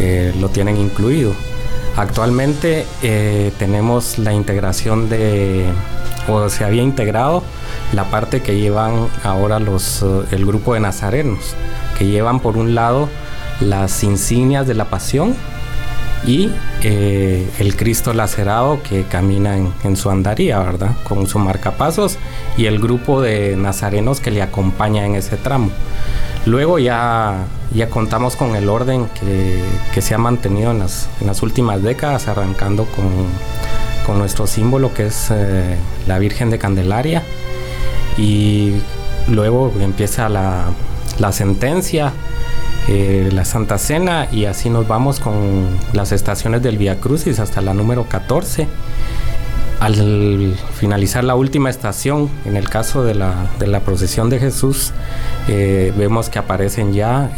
eh, 0.00 0.34
lo 0.38 0.50
tienen 0.50 0.76
incluido. 0.76 1.32
Actualmente 1.96 2.86
tenemos 3.58 4.18
la 4.18 4.32
integración 4.32 5.10
de, 5.10 5.66
o 6.28 6.48
se 6.48 6.64
había 6.64 6.82
integrado 6.82 7.42
la 7.92 8.04
parte 8.04 8.42
que 8.42 8.58
llevan 8.58 9.08
ahora 9.24 9.58
los, 9.58 10.02
uh, 10.02 10.24
el 10.30 10.46
grupo 10.46 10.74
de 10.74 10.80
nazarenos, 10.80 11.54
que 11.98 12.06
llevan 12.06 12.40
por 12.40 12.56
un 12.56 12.74
lado 12.74 13.08
las 13.60 14.02
insignias 14.04 14.66
de 14.66 14.74
la 14.74 14.86
pasión 14.86 15.34
y 16.24 16.50
eh, 16.82 17.48
el 17.58 17.76
Cristo 17.76 18.12
lacerado 18.14 18.80
que 18.82 19.04
camina 19.04 19.56
en, 19.56 19.72
en, 19.82 19.96
su 19.96 20.08
andaría, 20.08 20.58
¿verdad? 20.60 20.94
Con 21.02 21.26
su 21.26 21.38
marcapasos 21.38 22.16
y 22.56 22.66
el 22.66 22.78
grupo 22.78 23.20
de 23.20 23.56
nazarenos 23.56 24.20
que 24.20 24.30
le 24.30 24.42
acompaña 24.42 25.04
en 25.04 25.16
ese 25.16 25.36
tramo. 25.36 25.70
Luego 26.44 26.78
ya, 26.78 27.44
ya 27.72 27.88
contamos 27.88 28.34
con 28.34 28.56
el 28.56 28.68
orden 28.68 29.06
que, 29.20 29.62
que 29.94 30.02
se 30.02 30.14
ha 30.14 30.18
mantenido 30.18 30.72
en 30.72 30.80
las, 30.80 31.08
en 31.20 31.28
las, 31.28 31.42
últimas 31.42 31.82
décadas, 31.82 32.26
arrancando 32.26 32.84
con, 32.86 33.04
con 34.06 34.18
nuestro 34.18 34.46
símbolo 34.46 34.92
que 34.94 35.06
es 35.06 35.28
eh, 35.30 35.76
la 36.06 36.18
Virgen 36.18 36.50
de 36.50 36.58
Candelaria. 36.58 37.22
Y 38.18 38.74
luego 39.28 39.72
empieza 39.80 40.28
la, 40.28 40.66
la 41.18 41.32
sentencia, 41.32 42.12
eh, 42.88 43.30
la 43.32 43.44
Santa 43.44 43.78
Cena 43.78 44.28
y 44.30 44.44
así 44.44 44.68
nos 44.68 44.86
vamos 44.86 45.20
con 45.20 45.66
las 45.92 46.12
estaciones 46.12 46.62
del 46.62 46.78
Via 46.78 47.00
Crucis 47.00 47.38
hasta 47.38 47.60
la 47.60 47.74
número 47.74 48.04
14. 48.04 48.66
Al 49.80 50.54
finalizar 50.74 51.24
la 51.24 51.34
última 51.34 51.68
estación, 51.68 52.30
en 52.44 52.56
el 52.56 52.68
caso 52.68 53.02
de 53.02 53.16
la, 53.16 53.34
de 53.58 53.66
la 53.66 53.80
procesión 53.80 54.30
de 54.30 54.38
Jesús, 54.38 54.92
eh, 55.48 55.92
vemos 55.96 56.28
que 56.28 56.38
aparecen 56.38 56.92
ya 56.92 57.32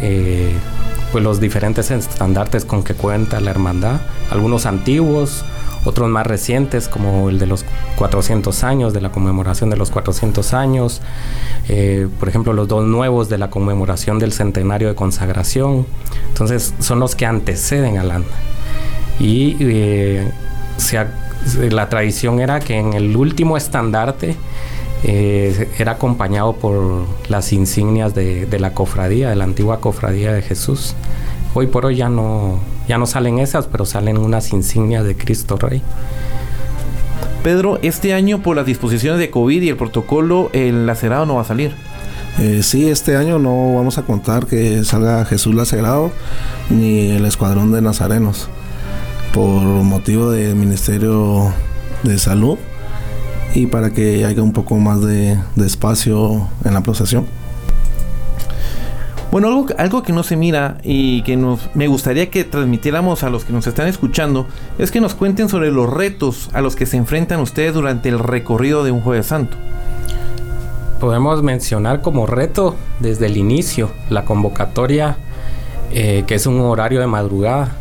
pues 1.11 1.25
los 1.25 1.41
diferentes 1.41 1.91
estandartes 1.91 2.67
con 2.67 2.83
que 2.83 2.93
cuenta 2.93 3.41
la 3.41 3.51
hermandad, 3.51 4.01
algunos 4.31 4.67
antiguos, 4.67 5.43
otros 5.85 6.09
más 6.09 6.27
recientes 6.27 6.89
como 6.89 7.29
el 7.29 7.39
de 7.39 7.47
los 7.47 7.65
400 7.97 8.65
años, 8.65 8.93
de 8.93 9.01
la 9.01 9.11
conmemoración 9.13 9.71
de 9.71 9.77
los 9.77 9.91
400 9.91 10.55
años, 10.55 11.03
eh, 11.69 12.09
por 12.19 12.29
ejemplo 12.29 12.53
los 12.53 12.69
dos 12.69 12.85
nuevos 12.85 13.29
de 13.29 13.39
la 13.39 13.51
conmemoración 13.51 14.19
del 14.19 14.33
centenario 14.33 14.89
de 14.89 14.95
consagración, 14.95 15.87
entonces 16.29 16.75
son 16.81 17.01
los 17.01 17.15
que 17.15 17.27
anteceden 17.27 17.99
al 17.99 18.11
ANDA. 18.11 18.29
Y 19.21 19.57
eh, 19.61 20.31
la 21.71 21.89
tradición 21.89 22.41
era 22.41 22.61
que 22.61 22.79
en 22.79 22.95
el 22.95 23.17
último 23.17 23.57
estandarte 23.57 24.37
eh, 25.05 25.69
era 25.79 25.93
acompañado 25.93 26.55
por 26.55 27.07
las 27.29 27.53
insignias 27.53 28.15
de 28.15 28.59
la 28.59 28.73
cofradía, 28.73 29.29
de 29.29 29.37
la 29.37 29.45
antigua 29.45 29.81
cofradía 29.81 30.33
de 30.33 30.43
Jesús. 30.43 30.97
Hoy 31.57 31.69
por 31.69 31.87
hoy 31.87 31.95
ya 31.95 32.09
no, 32.09 32.59
ya 32.89 32.99
no 32.99 33.07
salen 33.07 33.39
esas, 33.39 33.67
pero 33.67 33.87
salen 33.87 34.19
unas 34.19 34.53
insignias 34.53 35.05
de 35.05 35.17
Cristo 35.17 35.57
Rey. 35.57 35.83
Pedro, 37.45 37.79
este 37.83 38.13
año 38.13 38.43
por 38.43 38.57
las 38.57 38.67
disposiciones 38.67 39.21
de 39.21 39.31
COVID 39.31 39.63
y 39.63 39.69
el 39.69 39.77
protocolo, 39.77 40.51
el 40.53 40.87
lacerado 40.87 41.27
no 41.27 41.37
va 41.37 41.43
a 41.43 41.45
salir. 41.45 41.73
Eh, 42.41 42.63
sí, 42.65 42.89
este 42.89 43.17
año 43.17 43.39
no 43.39 43.77
vamos 43.77 43.99
a 43.99 44.03
contar 44.03 44.47
que 44.47 44.83
salga 44.83 45.25
Jesús 45.25 45.55
lacerado 45.55 46.11
ni 46.71 47.13
el 47.13 47.25
escuadrón 47.25 47.71
de 47.71 47.81
nazarenos 47.81 48.49
por 49.33 49.63
motivo 49.63 50.33
del 50.33 50.57
Ministerio 50.57 51.53
de 52.03 52.19
Salud 52.19 52.59
y 53.55 53.67
para 53.67 53.91
que 53.91 54.25
haya 54.25 54.43
un 54.43 54.53
poco 54.53 54.77
más 54.79 55.01
de, 55.03 55.39
de 55.55 55.67
espacio 55.67 56.49
en 56.65 56.75
la 56.75 56.83
procesión. 56.83 57.27
Bueno, 59.35 59.67
algo, 59.79 60.05
que 60.05 60.13
no 60.13 60.23
se 60.23 60.37
mira 60.37 60.79
y 60.85 61.23
que 61.23 61.37
me 61.75 61.89
gustaría 61.89 62.31
que 62.31 62.45
transmitiéramos 62.45 63.25
a 63.25 63.31
los 63.31 63.45
que 63.45 63.53
nos 63.53 63.67
están 63.67 63.89
escuchando 63.89 64.47
es 64.79 64.93
que 64.93 65.01
nos 65.01 65.17
cuenten 65.17 65.49
sobre 65.49 65.73
los 65.73 65.93
retos 65.93 66.51
a 66.53 66.61
los 66.61 66.77
que 66.77 66.87
se 66.87 66.99
enfrentan 66.99 67.41
ustedes 67.41 67.75
durante 67.75 68.09
el 68.09 68.21
recorrido 68.21 68.85
de 68.85 68.93
un 68.93 69.01
Jueves 69.01 69.27
Santo. 69.27 69.57
Podemos 71.01 71.43
mencionar 71.43 72.01
como 72.01 72.27
reto 72.27 72.77
desde 73.01 73.27
el 73.27 73.37
inicio 73.37 73.91
la 74.09 74.25
convocatoria, 74.25 75.17
eh, 75.91 76.23
que 76.29 76.37
es 76.37 76.47
un 76.47 76.61
horario 76.61 77.01
de 77.01 77.09
madrugada, 77.09 77.73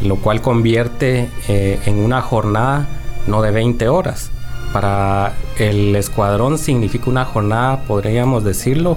lo 0.00 0.16
cual 0.16 0.40
convierte 0.40 1.28
eh, 1.46 1.78
en 1.84 1.98
una 1.98 2.22
jornada 2.22 2.86
no 3.26 3.42
de 3.42 3.50
20 3.50 3.86
horas. 3.86 4.30
Para 4.72 5.34
el 5.58 5.94
escuadrón 5.94 6.56
significa 6.56 7.10
una 7.10 7.26
jornada, 7.26 7.82
podríamos 7.82 8.44
decirlo, 8.44 8.96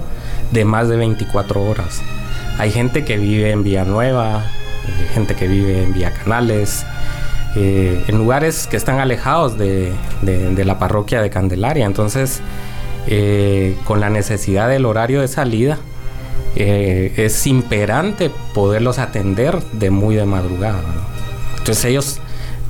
de 0.52 0.64
más 0.64 0.88
de 0.88 0.96
24 0.96 1.62
horas. 1.62 2.02
Hay 2.58 2.70
gente 2.70 3.04
que 3.04 3.18
vive 3.18 3.50
en 3.50 3.62
Villanueva, 3.62 4.44
eh, 4.86 5.08
gente 5.12 5.34
que 5.34 5.46
vive 5.46 5.82
en 5.82 5.92
Vía 5.92 6.12
Canales, 6.12 6.86
eh, 7.54 8.04
en 8.08 8.18
lugares 8.18 8.66
que 8.66 8.76
están 8.76 8.98
alejados 8.98 9.58
de, 9.58 9.92
la 10.22 10.78
parroquia 10.78 11.20
de 11.20 11.30
Candelaria. 11.30 11.84
Entonces, 11.84 12.40
eh, 13.06 13.76
con 13.84 14.00
la 14.00 14.10
necesidad 14.10 14.68
del 14.68 14.86
horario 14.86 15.20
de 15.20 15.28
salida, 15.28 15.78
es 16.54 17.46
imperante 17.46 18.30
poderlos 18.54 18.98
atender 18.98 19.62
de 19.72 19.90
muy 19.90 20.14
de 20.14 20.24
madrugada. 20.24 20.80
Entonces 21.58 21.84
ellos, 21.84 22.18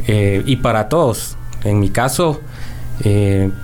y 0.08 0.56
para 0.56 0.88
todos, 0.88 1.36
en 1.62 1.78
mi 1.78 1.90
caso, 1.90 2.40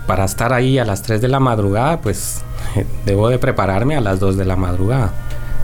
para 0.06 0.24
estar 0.24 0.52
ahí 0.52 0.78
a 0.78 0.84
las 0.84 1.02
3 1.02 1.20
de 1.20 1.26
la 1.26 1.40
madrugada, 1.40 2.00
pues 2.00 2.44
debo 3.06 3.28
de 3.28 3.38
prepararme 3.38 3.96
a 3.96 4.00
las 4.00 4.20
2 4.20 4.36
de 4.36 4.44
la 4.44 4.56
madrugada. 4.56 5.12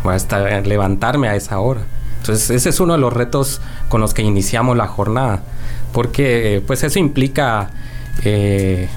Voy 0.04 0.14
estar, 0.14 0.66
levantarme 0.66 1.28
a 1.28 1.34
esa 1.34 1.58
hora. 1.58 1.82
Entonces 2.18 2.50
ese 2.50 2.68
es 2.68 2.80
uno 2.80 2.94
de 2.94 2.98
los 2.98 3.12
retos 3.12 3.60
con 3.88 4.00
los 4.00 4.14
que 4.14 4.22
iniciamos 4.22 4.76
la 4.76 4.86
jornada, 4.86 5.42
porque 5.92 6.62
pues 6.66 6.82
eso 6.82 6.98
implica 6.98 7.70
eh, 8.24 8.88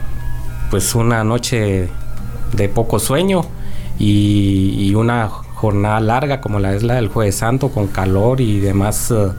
pues 0.70 0.96
una 0.96 1.24
noche 1.24 1.90
de 2.54 2.70
poco 2.70 3.00
sueño 3.00 3.46
y, 4.00 4.94
una 4.96 5.30
jornada 5.30 6.00
larga 6.00 6.42
como 6.42 6.60
la 6.60 6.74
es 6.74 6.84
la 6.84 6.96
del 6.96 7.08
Jueves 7.08 7.36
Santo 7.36 7.70
con 7.70 7.88
calor 7.88 8.42
y 8.42 8.60
demás 8.60 9.12
eh, 9.12 9.30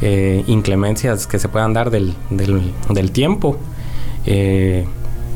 eh, 0.00 0.44
inclemencias 0.46 1.26
que 1.26 1.38
se 1.38 1.48
puedan 1.48 1.72
dar 1.72 1.90
del, 1.90 2.14
del, 2.30 3.10
tiempo, 3.10 3.58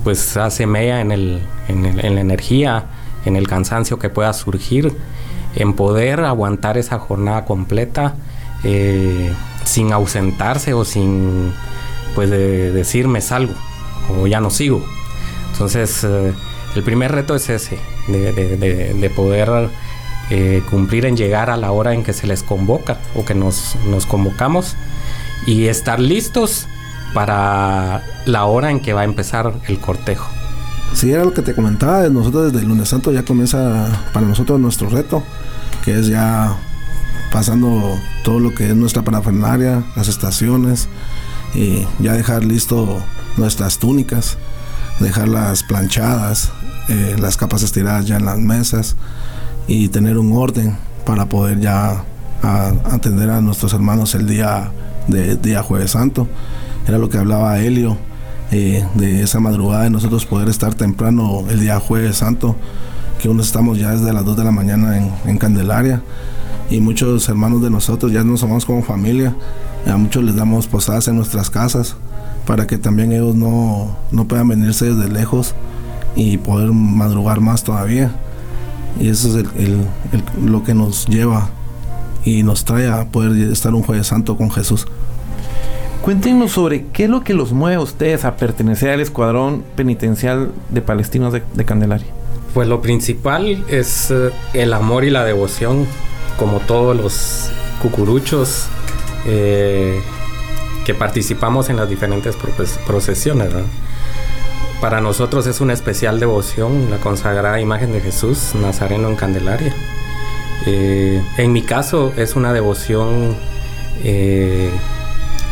pues 0.04 0.36
hace 0.36 0.66
media 0.66 1.00
en, 1.00 1.12
el, 1.12 1.42
en 1.68 2.14
la 2.14 2.20
energía, 2.20 2.86
en 3.24 3.36
el 3.36 3.46
cansancio 3.46 3.98
que 3.98 4.08
pueda 4.08 4.32
surgir 4.32 4.96
en 5.56 5.74
poder 5.74 6.20
aguantar 6.20 6.78
esa 6.78 6.98
jornada 6.98 7.44
completa 7.44 8.14
eh, 8.64 9.32
sin 9.64 9.92
ausentarse 9.92 10.74
o 10.74 10.84
sin 10.84 11.52
pues 12.14 12.30
decir 12.30 13.08
me 13.08 13.20
salgo 13.20 13.54
o 14.08 14.26
ya 14.26 14.40
no 14.40 14.50
sigo. 14.50 14.84
Entonces 15.52 16.04
eh, 16.04 16.32
el 16.74 16.82
primer 16.82 17.12
reto 17.12 17.34
es 17.34 17.48
ese, 17.48 17.78
de, 18.08 19.12
poder 19.14 19.68
eh, 20.30 20.62
cumplir 20.70 21.06
en 21.06 21.16
llegar 21.16 21.50
a 21.50 21.56
la 21.56 21.72
hora 21.72 21.94
en 21.94 22.04
que 22.04 22.12
se 22.12 22.26
les 22.26 22.42
convoca 22.42 22.98
o 23.14 23.24
que 23.24 23.34
nos, 23.34 23.76
nos 23.86 24.06
convocamos 24.06 24.76
y 25.46 25.66
estar 25.66 26.00
listos 26.00 26.66
para 27.14 28.02
la 28.26 28.44
hora 28.44 28.70
en 28.70 28.80
que 28.80 28.92
va 28.92 29.02
a 29.02 29.04
empezar 29.04 29.52
el 29.68 29.78
cortejo. 29.78 30.28
Sí, 30.92 31.12
era 31.12 31.24
lo 31.24 31.32
que 31.32 31.42
te 31.42 31.54
comentaba, 31.54 32.08
nosotros 32.08 32.52
desde 32.52 32.64
el 32.64 32.68
lunes 32.68 32.88
santo 32.88 33.12
ya 33.12 33.24
comienza 33.24 33.86
para 34.12 34.26
nosotros 34.26 34.58
nuestro 34.58 34.88
reto, 34.88 35.22
que 35.84 35.98
es 35.98 36.08
ya 36.08 36.56
pasando 37.32 37.96
todo 38.24 38.40
lo 38.40 38.54
que 38.54 38.68
es 38.68 38.76
nuestra 38.76 39.02
parafernalia, 39.02 39.84
las 39.94 40.08
estaciones, 40.08 40.88
y 41.54 41.86
ya 42.00 42.14
dejar 42.14 42.44
listo 42.44 43.00
nuestras 43.36 43.78
túnicas, 43.78 44.36
dejarlas 44.98 45.62
planchadas, 45.62 46.50
eh, 46.88 47.16
las 47.18 47.36
capas 47.36 47.62
estiradas 47.62 48.06
ya 48.06 48.16
en 48.16 48.24
las 48.24 48.38
mesas 48.38 48.96
y 49.68 49.88
tener 49.88 50.18
un 50.18 50.32
orden 50.32 50.76
para 51.06 51.26
poder 51.26 51.60
ya 51.60 52.04
atender 52.42 53.30
a 53.30 53.40
nuestros 53.40 53.74
hermanos 53.74 54.14
el 54.14 54.26
día 54.26 54.72
de 55.06 55.36
día 55.36 55.62
jueves 55.62 55.92
santo. 55.92 56.26
Era 56.90 56.98
lo 56.98 57.08
que 57.08 57.18
hablaba 57.18 57.56
Helio 57.60 57.96
eh, 58.50 58.84
de 58.96 59.22
esa 59.22 59.38
madrugada 59.38 59.84
de 59.84 59.90
nosotros 59.90 60.26
poder 60.26 60.48
estar 60.48 60.74
temprano 60.74 61.44
el 61.48 61.60
día 61.60 61.78
jueves 61.78 62.16
santo, 62.16 62.56
que 63.22 63.28
uno 63.28 63.42
estamos 63.42 63.78
ya 63.78 63.92
desde 63.92 64.12
las 64.12 64.24
2 64.24 64.36
de 64.36 64.42
la 64.42 64.50
mañana 64.50 64.98
en, 65.24 65.38
Candelaria 65.38 66.02
y 66.68 66.80
muchos 66.80 67.28
hermanos 67.28 67.62
de 67.62 67.70
nosotros 67.70 68.10
ya 68.10 68.24
nos 68.24 68.40
somos 68.40 68.64
como 68.64 68.82
familia, 68.82 69.36
a 69.86 69.96
muchos 69.98 70.24
les 70.24 70.34
damos 70.34 70.66
posadas 70.66 71.06
en 71.06 71.14
nuestras 71.14 71.48
casas 71.48 71.94
para 72.44 72.66
que 72.66 72.76
también 72.76 73.12
ellos 73.12 73.36
no, 73.36 73.96
no 74.10 74.26
puedan 74.26 74.48
venirse 74.48 74.92
desde 74.92 75.08
lejos 75.08 75.54
y 76.16 76.38
poder 76.38 76.72
madrugar 76.72 77.40
más 77.40 77.62
todavía. 77.62 78.10
Y 78.98 79.10
eso 79.10 79.38
es 79.38 79.46
lo 80.44 80.64
que 80.64 80.74
nos 80.74 81.06
lleva 81.06 81.50
y 82.24 82.42
nos 82.42 82.64
trae 82.64 82.88
a 82.88 83.04
poder 83.12 83.52
estar 83.52 83.72
un 83.74 83.84
jueves 83.84 84.08
santo 84.08 84.36
con 84.36 84.50
Jesús. 84.50 84.88
Cuéntenos 86.02 86.52
sobre 86.52 86.86
qué 86.86 87.04
es 87.04 87.10
lo 87.10 87.22
que 87.22 87.34
los 87.34 87.52
mueve 87.52 87.76
a 87.76 87.80
ustedes 87.80 88.24
a 88.24 88.36
pertenecer 88.36 88.88
al 88.88 89.00
escuadrón 89.00 89.62
penitencial 89.76 90.50
de 90.70 90.80
palestinos 90.80 91.34
de, 91.34 91.64
Candelaria. 91.66 92.06
Pues 92.54 92.68
lo 92.68 92.80
principal 92.80 93.62
es 93.68 94.10
eh, 94.10 94.30
el 94.54 94.72
amor 94.72 95.04
y 95.04 95.10
la 95.10 95.26
devoción, 95.26 95.86
como 96.38 96.60
todos 96.60 96.96
los 96.96 97.50
cucuruchos 97.82 98.66
eh, 99.26 100.00
que 100.86 100.94
participamos 100.94 101.68
en 101.68 101.76
las 101.76 101.90
diferentes 101.90 102.34
procesiones. 102.86 103.50
Para 104.80 105.02
nosotros 105.02 105.46
es 105.46 105.60
una 105.60 105.74
especial 105.74 106.18
devoción 106.18 106.90
la 106.90 106.96
consagrada 106.96 107.60
imagen 107.60 107.92
de 107.92 108.00
Jesús 108.00 108.54
Nazareno 108.54 109.08
en 109.08 109.16
Candelaria. 109.16 109.74
Eh, 110.64 111.22
en 111.36 111.52
mi 111.52 111.60
caso 111.60 112.14
es 112.16 112.36
una 112.36 112.54
devoción 112.54 113.36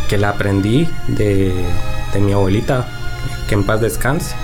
que 0.09 0.19
la 0.19 0.31
aprendí 0.31 0.89
de, 1.07 1.53
mi 2.21 2.33
abuelita, 2.33 2.87
que 3.49 3.55
en 3.55 3.65
paz 3.65 3.81
descanse, 3.81 4.35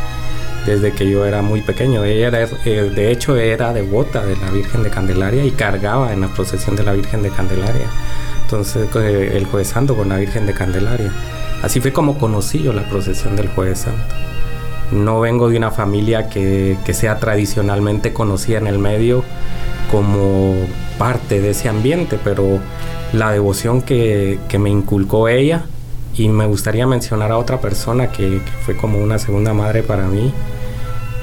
desde 0.67 0.93
que 0.93 1.11
yo 1.11 1.25
era 1.25 1.43
muy 1.43 1.63
pequeño. 1.63 2.05
Ella 2.05 2.29
era, 2.29 2.49
eh, 2.65 2.93
de 2.95 3.11
hecho 3.11 3.37
era 3.37 3.73
devota 3.73 4.25
de 4.25 4.37
la 4.37 4.51
Virgen 4.51 4.83
de 4.83 4.91
Candelaria 4.91 5.45
y 5.45 5.51
cargaba 5.51 6.13
en 6.13 6.21
la 6.21 6.29
procesión 6.29 6.77
de 6.77 6.85
la 6.85 6.93
Virgen 6.93 7.23
de 7.23 7.31
Candelaria. 7.31 7.87
Entonces 8.43 8.89
eh, 8.95 9.33
el 9.35 9.47
jueves 9.47 9.69
santo 9.69 9.97
con 9.97 10.09
la 10.09 10.19
Virgen 10.19 10.47
de 10.47 10.53
Candelaria. 10.53 11.11
Así 11.63 11.81
fue 11.81 11.93
como 11.93 12.19
conocí 12.19 12.63
yo 12.63 12.73
la 12.73 12.89
procesión 12.89 13.37
del 13.37 13.49
jueves 13.49 13.81
santo. 13.81 14.15
No 14.93 15.21
vengo 15.21 15.49
de 15.49 15.57
una 15.57 15.71
familia 15.71 16.29
que, 16.29 16.77
que 16.85 16.93
sea 16.93 17.19
tradicionalmente 17.19 18.13
conocida 18.13 18.59
en 18.59 18.67
el 18.67 18.79
medio 18.79 19.25
como 19.91 20.55
parte 20.99 21.41
de 21.41 21.51
ese 21.51 21.69
ambiente, 21.69 22.19
pero 22.23 22.61
la 23.15 23.31
devoción 23.31 23.83
que, 23.83 24.39
me 24.59 24.71
inculcó 24.71 25.29
ella 25.29 25.65
y 26.17 26.29
me 26.29 26.47
gustaría 26.47 26.87
mencionar 26.87 27.31
a 27.33 27.39
otra 27.39 27.61
persona 27.61 28.11
que, 28.11 28.41
fue 28.65 28.77
como 28.77 28.99
una 28.99 29.19
segunda 29.19 29.55
madre 29.55 29.83
para 29.83 30.07
mí, 30.07 30.33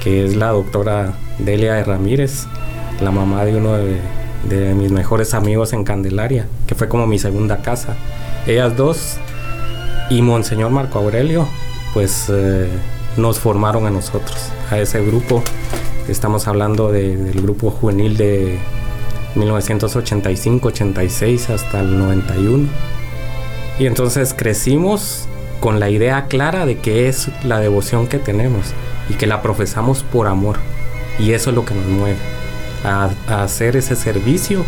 que 0.02 0.26
es 0.26 0.36
la 0.36 0.50
doctora 0.50 1.14
Delia 1.38 1.74
de 1.74 1.84
Ramírez, 1.84 2.48
la 3.02 3.12
mamá 3.12 3.46
de 3.46 3.58
uno 3.58 3.74
de, 3.74 4.74
mis 4.74 4.92
mejores 4.92 5.34
amigos 5.34 5.74
en 5.74 5.84
Candelaria, 5.84 6.48
que 6.66 6.76
fue 6.76 6.88
como 6.88 7.06
mi 7.08 7.20
segunda 7.20 7.58
casa. 7.62 7.96
Ellas 8.48 8.76
dos 8.76 9.18
y 10.10 10.22
Monseñor 10.22 10.72
Marco 10.72 11.00
Aurelio, 11.00 11.48
pues 11.94 12.26
eh, 12.30 12.68
nos 13.18 13.38
formaron 13.38 13.86
a 13.86 13.92
nosotros, 13.92 14.50
a 14.72 14.80
ese 14.80 15.06
grupo. 15.06 15.44
Estamos 16.08 16.48
hablando 16.48 16.92
del 16.92 17.40
grupo 17.42 17.70
juvenil 17.70 18.18
de 18.18 18.58
1985-86 19.36 21.50
hasta 21.50 21.80
el 21.80 21.98
91. 21.98 22.68
Y 23.80 23.86
entonces 23.86 24.34
crecimos 24.36 25.28
con 25.60 25.80
la 25.80 25.90
idea 25.90 26.26
clara 26.26 26.66
de 26.66 26.80
que 26.80 27.08
es 27.08 27.30
la 27.44 27.60
devoción 27.60 28.08
que 28.08 28.18
tenemos 28.18 28.74
y 29.10 29.14
que 29.14 29.28
la 29.28 29.42
profesamos 29.42 30.04
por 30.04 30.28
amor. 30.28 30.58
Y 31.20 31.32
eso 31.32 31.52
es 31.52 31.56
lo 31.56 31.66
que 31.66 31.76
nos 31.76 31.86
mueve, 31.86 32.18
a, 32.84 33.12
hacer 33.44 33.76
ese 33.76 33.96
servicio 33.96 34.66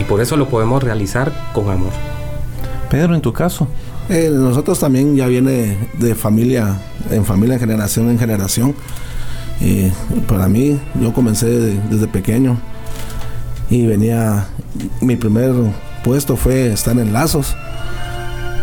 y 0.00 0.04
por 0.04 0.20
eso 0.20 0.36
lo 0.36 0.48
podemos 0.48 0.82
realizar 0.82 1.32
con 1.52 1.70
amor. 1.70 1.92
Pedro, 2.90 3.14
en 3.14 3.20
tu 3.20 3.32
caso. 3.32 3.68
Eh, 4.08 4.28
nosotros 4.30 4.80
también 4.80 5.16
ya 5.16 5.26
viene 5.26 5.78
de 5.94 6.14
familia, 6.14 6.78
en 7.10 7.24
familia, 7.24 7.54
en 7.54 7.60
generación 7.60 8.10
en 8.10 8.18
generación. 8.18 8.74
Y 9.60 9.88
para 10.26 10.48
mí, 10.48 10.78
yo 11.00 11.14
comencé 11.14 11.46
desde 11.46 12.08
pequeño 12.08 12.58
y 13.74 13.86
venía, 13.86 14.46
mi 15.00 15.16
primer 15.16 15.52
puesto 16.04 16.36
fue 16.36 16.72
estar 16.72 16.96
en 16.96 17.12
lazos 17.12 17.56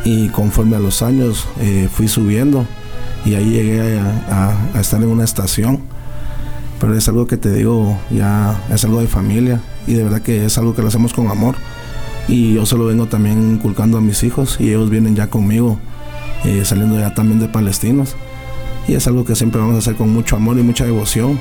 y 0.06 0.30
conforme 0.30 0.78
a 0.78 0.80
los 0.80 1.02
años 1.02 1.50
eh, 1.60 1.90
fui 1.92 2.08
subiendo 2.08 2.66
y 3.26 3.34
ahí 3.34 3.50
llegué 3.50 4.00
a, 4.00 4.80
estar 4.80 5.02
en 5.02 5.10
una 5.10 5.26
estación. 5.26 5.82
Pero 6.80 6.96
es 6.96 7.10
algo 7.10 7.28
que 7.28 7.36
te 7.36 7.52
digo, 7.52 8.00
ya 8.10 8.58
es 8.74 8.86
algo 8.86 9.02
de 9.02 9.08
familia 9.08 9.60
y 9.86 9.96
de 9.96 10.04
verdad 10.06 10.22
que 10.22 10.46
es 10.46 10.58
algo 10.58 10.74
que 10.74 10.82
lo 10.82 10.88
hacemos 10.88 11.12
con 11.14 11.28
amor. 11.28 11.56
Y 12.30 12.54
yo 12.54 12.66
se 12.66 12.78
lo 12.78 12.86
vengo 12.86 13.08
también 13.08 13.56
inculcando 13.56 13.98
a 13.98 14.02
mis 14.02 14.24
hijos 14.24 14.56
y 14.62 14.70
ellos 14.70 14.90
vienen 14.90 15.18
ya 15.18 15.28
conmigo, 15.28 15.78
eh, 16.46 16.64
saliendo 16.64 16.98
ya 16.98 17.14
también 17.14 17.42
de 17.42 17.50
palestinos. 17.50 18.16
Y 18.88 18.94
es 18.94 19.08
algo 19.08 19.26
que 19.26 19.36
siempre 19.36 19.60
vamos 19.60 19.76
a 19.76 19.80
hacer 19.80 19.96
con 19.96 20.10
mucho 20.10 20.38
amor 20.38 20.58
y 20.58 20.64
mucha 20.64 20.86
devoción 20.86 21.38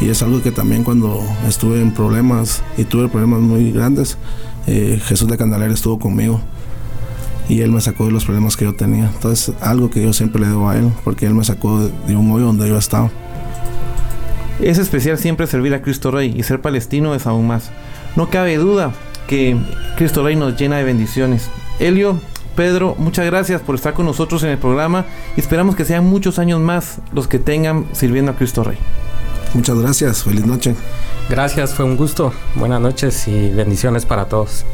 y 0.00 0.10
es 0.10 0.22
algo 0.22 0.42
que 0.42 0.50
también 0.50 0.84
cuando 0.84 1.24
estuve 1.48 1.80
en 1.80 1.92
problemas 1.92 2.62
y 2.76 2.84
tuve 2.84 3.08
problemas 3.08 3.40
muy 3.40 3.72
grandes, 3.72 4.18
eh, 4.66 5.00
Jesús 5.04 5.28
de 5.28 5.36
Candelaria 5.36 5.74
estuvo 5.74 5.98
conmigo. 5.98 6.40
y 7.48 7.60
Él 7.60 7.70
me 7.70 7.80
sacó 7.80 8.06
de 8.06 8.10
los 8.10 8.24
problemas 8.24 8.56
que 8.56 8.64
yo 8.64 8.74
tenía. 8.74 9.08
Entonces, 9.14 9.54
algo 9.60 9.88
que 9.88 10.02
yo 10.02 10.12
siempre 10.12 10.40
le 10.40 10.48
debo 10.48 10.68
a 10.68 10.76
Él, 10.76 10.90
porque 11.04 11.26
Él 11.26 11.34
me 11.34 11.44
sacó 11.44 11.78
de 11.78 12.16
un 12.16 12.28
hoyo 12.32 12.46
donde 12.46 12.68
yo 12.68 12.76
estaba. 12.76 13.08
Es 14.60 14.78
especial 14.78 15.16
siempre 15.16 15.46
servir 15.46 15.72
a 15.74 15.82
Cristo 15.82 16.10
Rey 16.10 16.34
y 16.36 16.42
ser 16.42 16.60
palestino 16.60 17.14
es 17.14 17.26
aún 17.26 17.46
más. 17.46 17.70
No 18.16 18.30
cabe 18.30 18.56
duda 18.56 18.92
que 19.28 19.56
Cristo 19.96 20.24
Rey 20.24 20.34
nos 20.34 20.58
llena 20.58 20.78
de 20.78 20.84
bendiciones. 20.84 21.48
Elio, 21.78 22.18
Pedro, 22.56 22.96
muchas 22.98 23.26
gracias 23.26 23.60
por 23.60 23.74
estar 23.74 23.92
con 23.92 24.06
nosotros 24.06 24.42
en 24.42 24.50
el 24.50 24.58
programa 24.58 25.04
y 25.36 25.40
esperamos 25.40 25.76
que 25.76 25.84
sean 25.84 26.06
muchos 26.06 26.38
años 26.38 26.58
más 26.58 26.98
los 27.12 27.28
que 27.28 27.38
tengan 27.38 27.86
sirviendo 27.92 28.32
a 28.32 28.36
Cristo 28.36 28.64
Rey. 28.64 28.78
Muchas 29.56 29.78
gracias, 29.78 30.22
feliz 30.22 30.44
noche. 30.44 30.76
Gracias, 31.30 31.72
fue 31.72 31.86
un 31.86 31.96
gusto. 31.96 32.30
Buenas 32.56 32.78
noches 32.78 33.26
y 33.26 33.48
bendiciones 33.48 34.04
para 34.04 34.26
todos. 34.26 34.66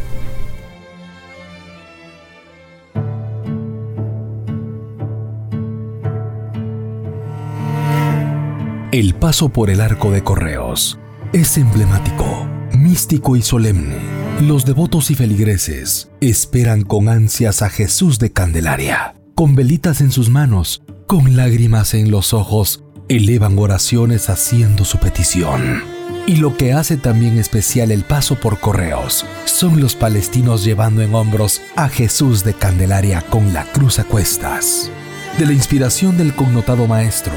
El 8.91 9.15
paso 9.15 9.51
por 9.51 9.71
el 9.71 9.81
arco 9.81 10.11
de 10.11 10.25
correos 10.25 10.99
es 11.33 11.57
emblemático, 11.59 12.49
místico 12.77 13.37
y 13.37 13.43
solemne. 13.43 13.99
Los 14.41 14.67
devotos 14.67 15.13
y 15.13 15.15
feligreses 15.15 16.11
esperan 16.21 16.83
con 16.83 17.09
ansias 17.09 17.63
a 17.63 17.71
Jesús 17.71 18.19
de 18.19 18.33
Candelaria. 18.33 19.15
Con 19.37 19.55
velitas 19.55 20.01
en 20.01 20.11
sus 20.11 20.29
manos, 20.29 20.83
con 21.07 21.37
lágrimas 21.37 21.95
en 21.95 22.11
los 22.11 22.35
ojos, 22.35 22.83
elevan 23.09 23.59
oraciones 23.59 24.31
haciendo 24.31 24.85
su 24.85 24.99
petición. 24.99 25.85
Y 26.27 26.37
lo 26.37 26.57
que 26.57 26.73
hace 26.73 26.97
también 26.97 27.39
especial 27.39 27.91
el 27.91 28.05
paso 28.05 28.37
por 28.37 28.61
correos 28.61 29.27
son 29.45 29.81
los 29.81 29.97
palestinos 29.97 30.65
llevando 30.65 31.03
en 31.03 31.15
hombros 31.15 31.61
a 31.75 31.89
Jesús 31.89 32.45
de 32.45 32.55
Candelaria 32.55 33.23
con 33.23 33.53
la 33.53 33.65
cruz 33.65 33.99
a 33.99 34.05
cuestas. 34.05 34.91
De 35.39 35.47
la 35.47 35.53
inspiración 35.53 36.17
del 36.17 36.35
connotado 36.35 36.87
maestro, 36.87 37.33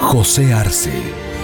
José 0.00 0.52
Arce, 0.52 0.92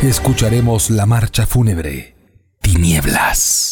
escucharemos 0.03 0.91
la 0.91 1.07
marcha 1.07 1.47
fúnebre 1.47 2.15
Tinieblas. 2.61 3.66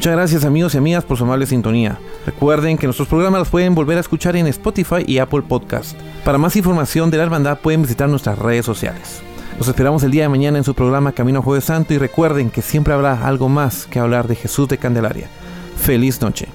Muchas 0.00 0.16
gracias 0.16 0.44
amigos 0.46 0.74
y 0.74 0.78
amigas 0.78 1.04
por 1.04 1.18
su 1.18 1.24
amable 1.24 1.44
sintonía. 1.44 1.98
Recuerden 2.24 2.78
que 2.78 2.86
nuestros 2.86 3.06
programas 3.06 3.40
los 3.40 3.50
pueden 3.50 3.74
volver 3.74 3.98
a 3.98 4.00
escuchar 4.00 4.34
en 4.34 4.46
Spotify 4.46 5.04
y 5.06 5.18
Apple 5.18 5.42
Podcast. 5.42 5.94
Para 6.24 6.38
más 6.38 6.56
información 6.56 7.10
de 7.10 7.18
la 7.18 7.24
hermandad 7.24 7.58
pueden 7.58 7.82
visitar 7.82 8.08
nuestras 8.08 8.38
redes 8.38 8.64
sociales. 8.64 9.20
Los 9.58 9.68
esperamos 9.68 10.02
el 10.02 10.10
día 10.10 10.22
de 10.22 10.30
mañana 10.30 10.56
en 10.56 10.64
su 10.64 10.72
programa 10.72 11.12
Camino 11.12 11.42
Jueves 11.42 11.64
Santo 11.66 11.92
y 11.92 11.98
recuerden 11.98 12.48
que 12.48 12.62
siempre 12.62 12.94
habrá 12.94 13.26
algo 13.26 13.50
más 13.50 13.84
que 13.84 13.98
hablar 13.98 14.26
de 14.26 14.36
Jesús 14.36 14.68
de 14.68 14.78
Candelaria. 14.78 15.28
Feliz 15.76 16.22
noche. 16.22 16.48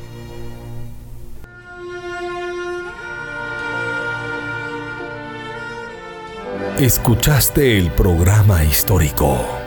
Escuchaste 6.80 7.78
el 7.78 7.92
programa 7.92 8.64
histórico. 8.64 9.65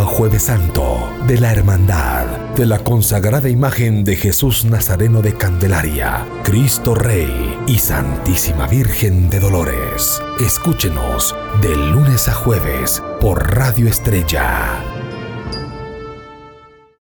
A 0.00 0.04
Jueves 0.04 0.42
Santo 0.42 1.08
de 1.26 1.40
la 1.40 1.52
Hermandad 1.52 2.26
de 2.54 2.66
la 2.66 2.78
consagrada 2.80 3.48
imagen 3.48 4.04
de 4.04 4.16
Jesús 4.16 4.64
Nazareno 4.64 5.22
de 5.22 5.34
Candelaria, 5.34 6.26
Cristo 6.42 6.94
Rey 6.94 7.58
y 7.66 7.78
Santísima 7.78 8.66
Virgen 8.66 9.30
de 9.30 9.40
Dolores. 9.40 10.20
Escúchenos 10.38 11.34
de 11.62 11.74
lunes 11.74 12.28
a 12.28 12.34
jueves 12.34 13.02
por 13.20 13.54
Radio 13.56 13.88
Estrella 13.88 14.95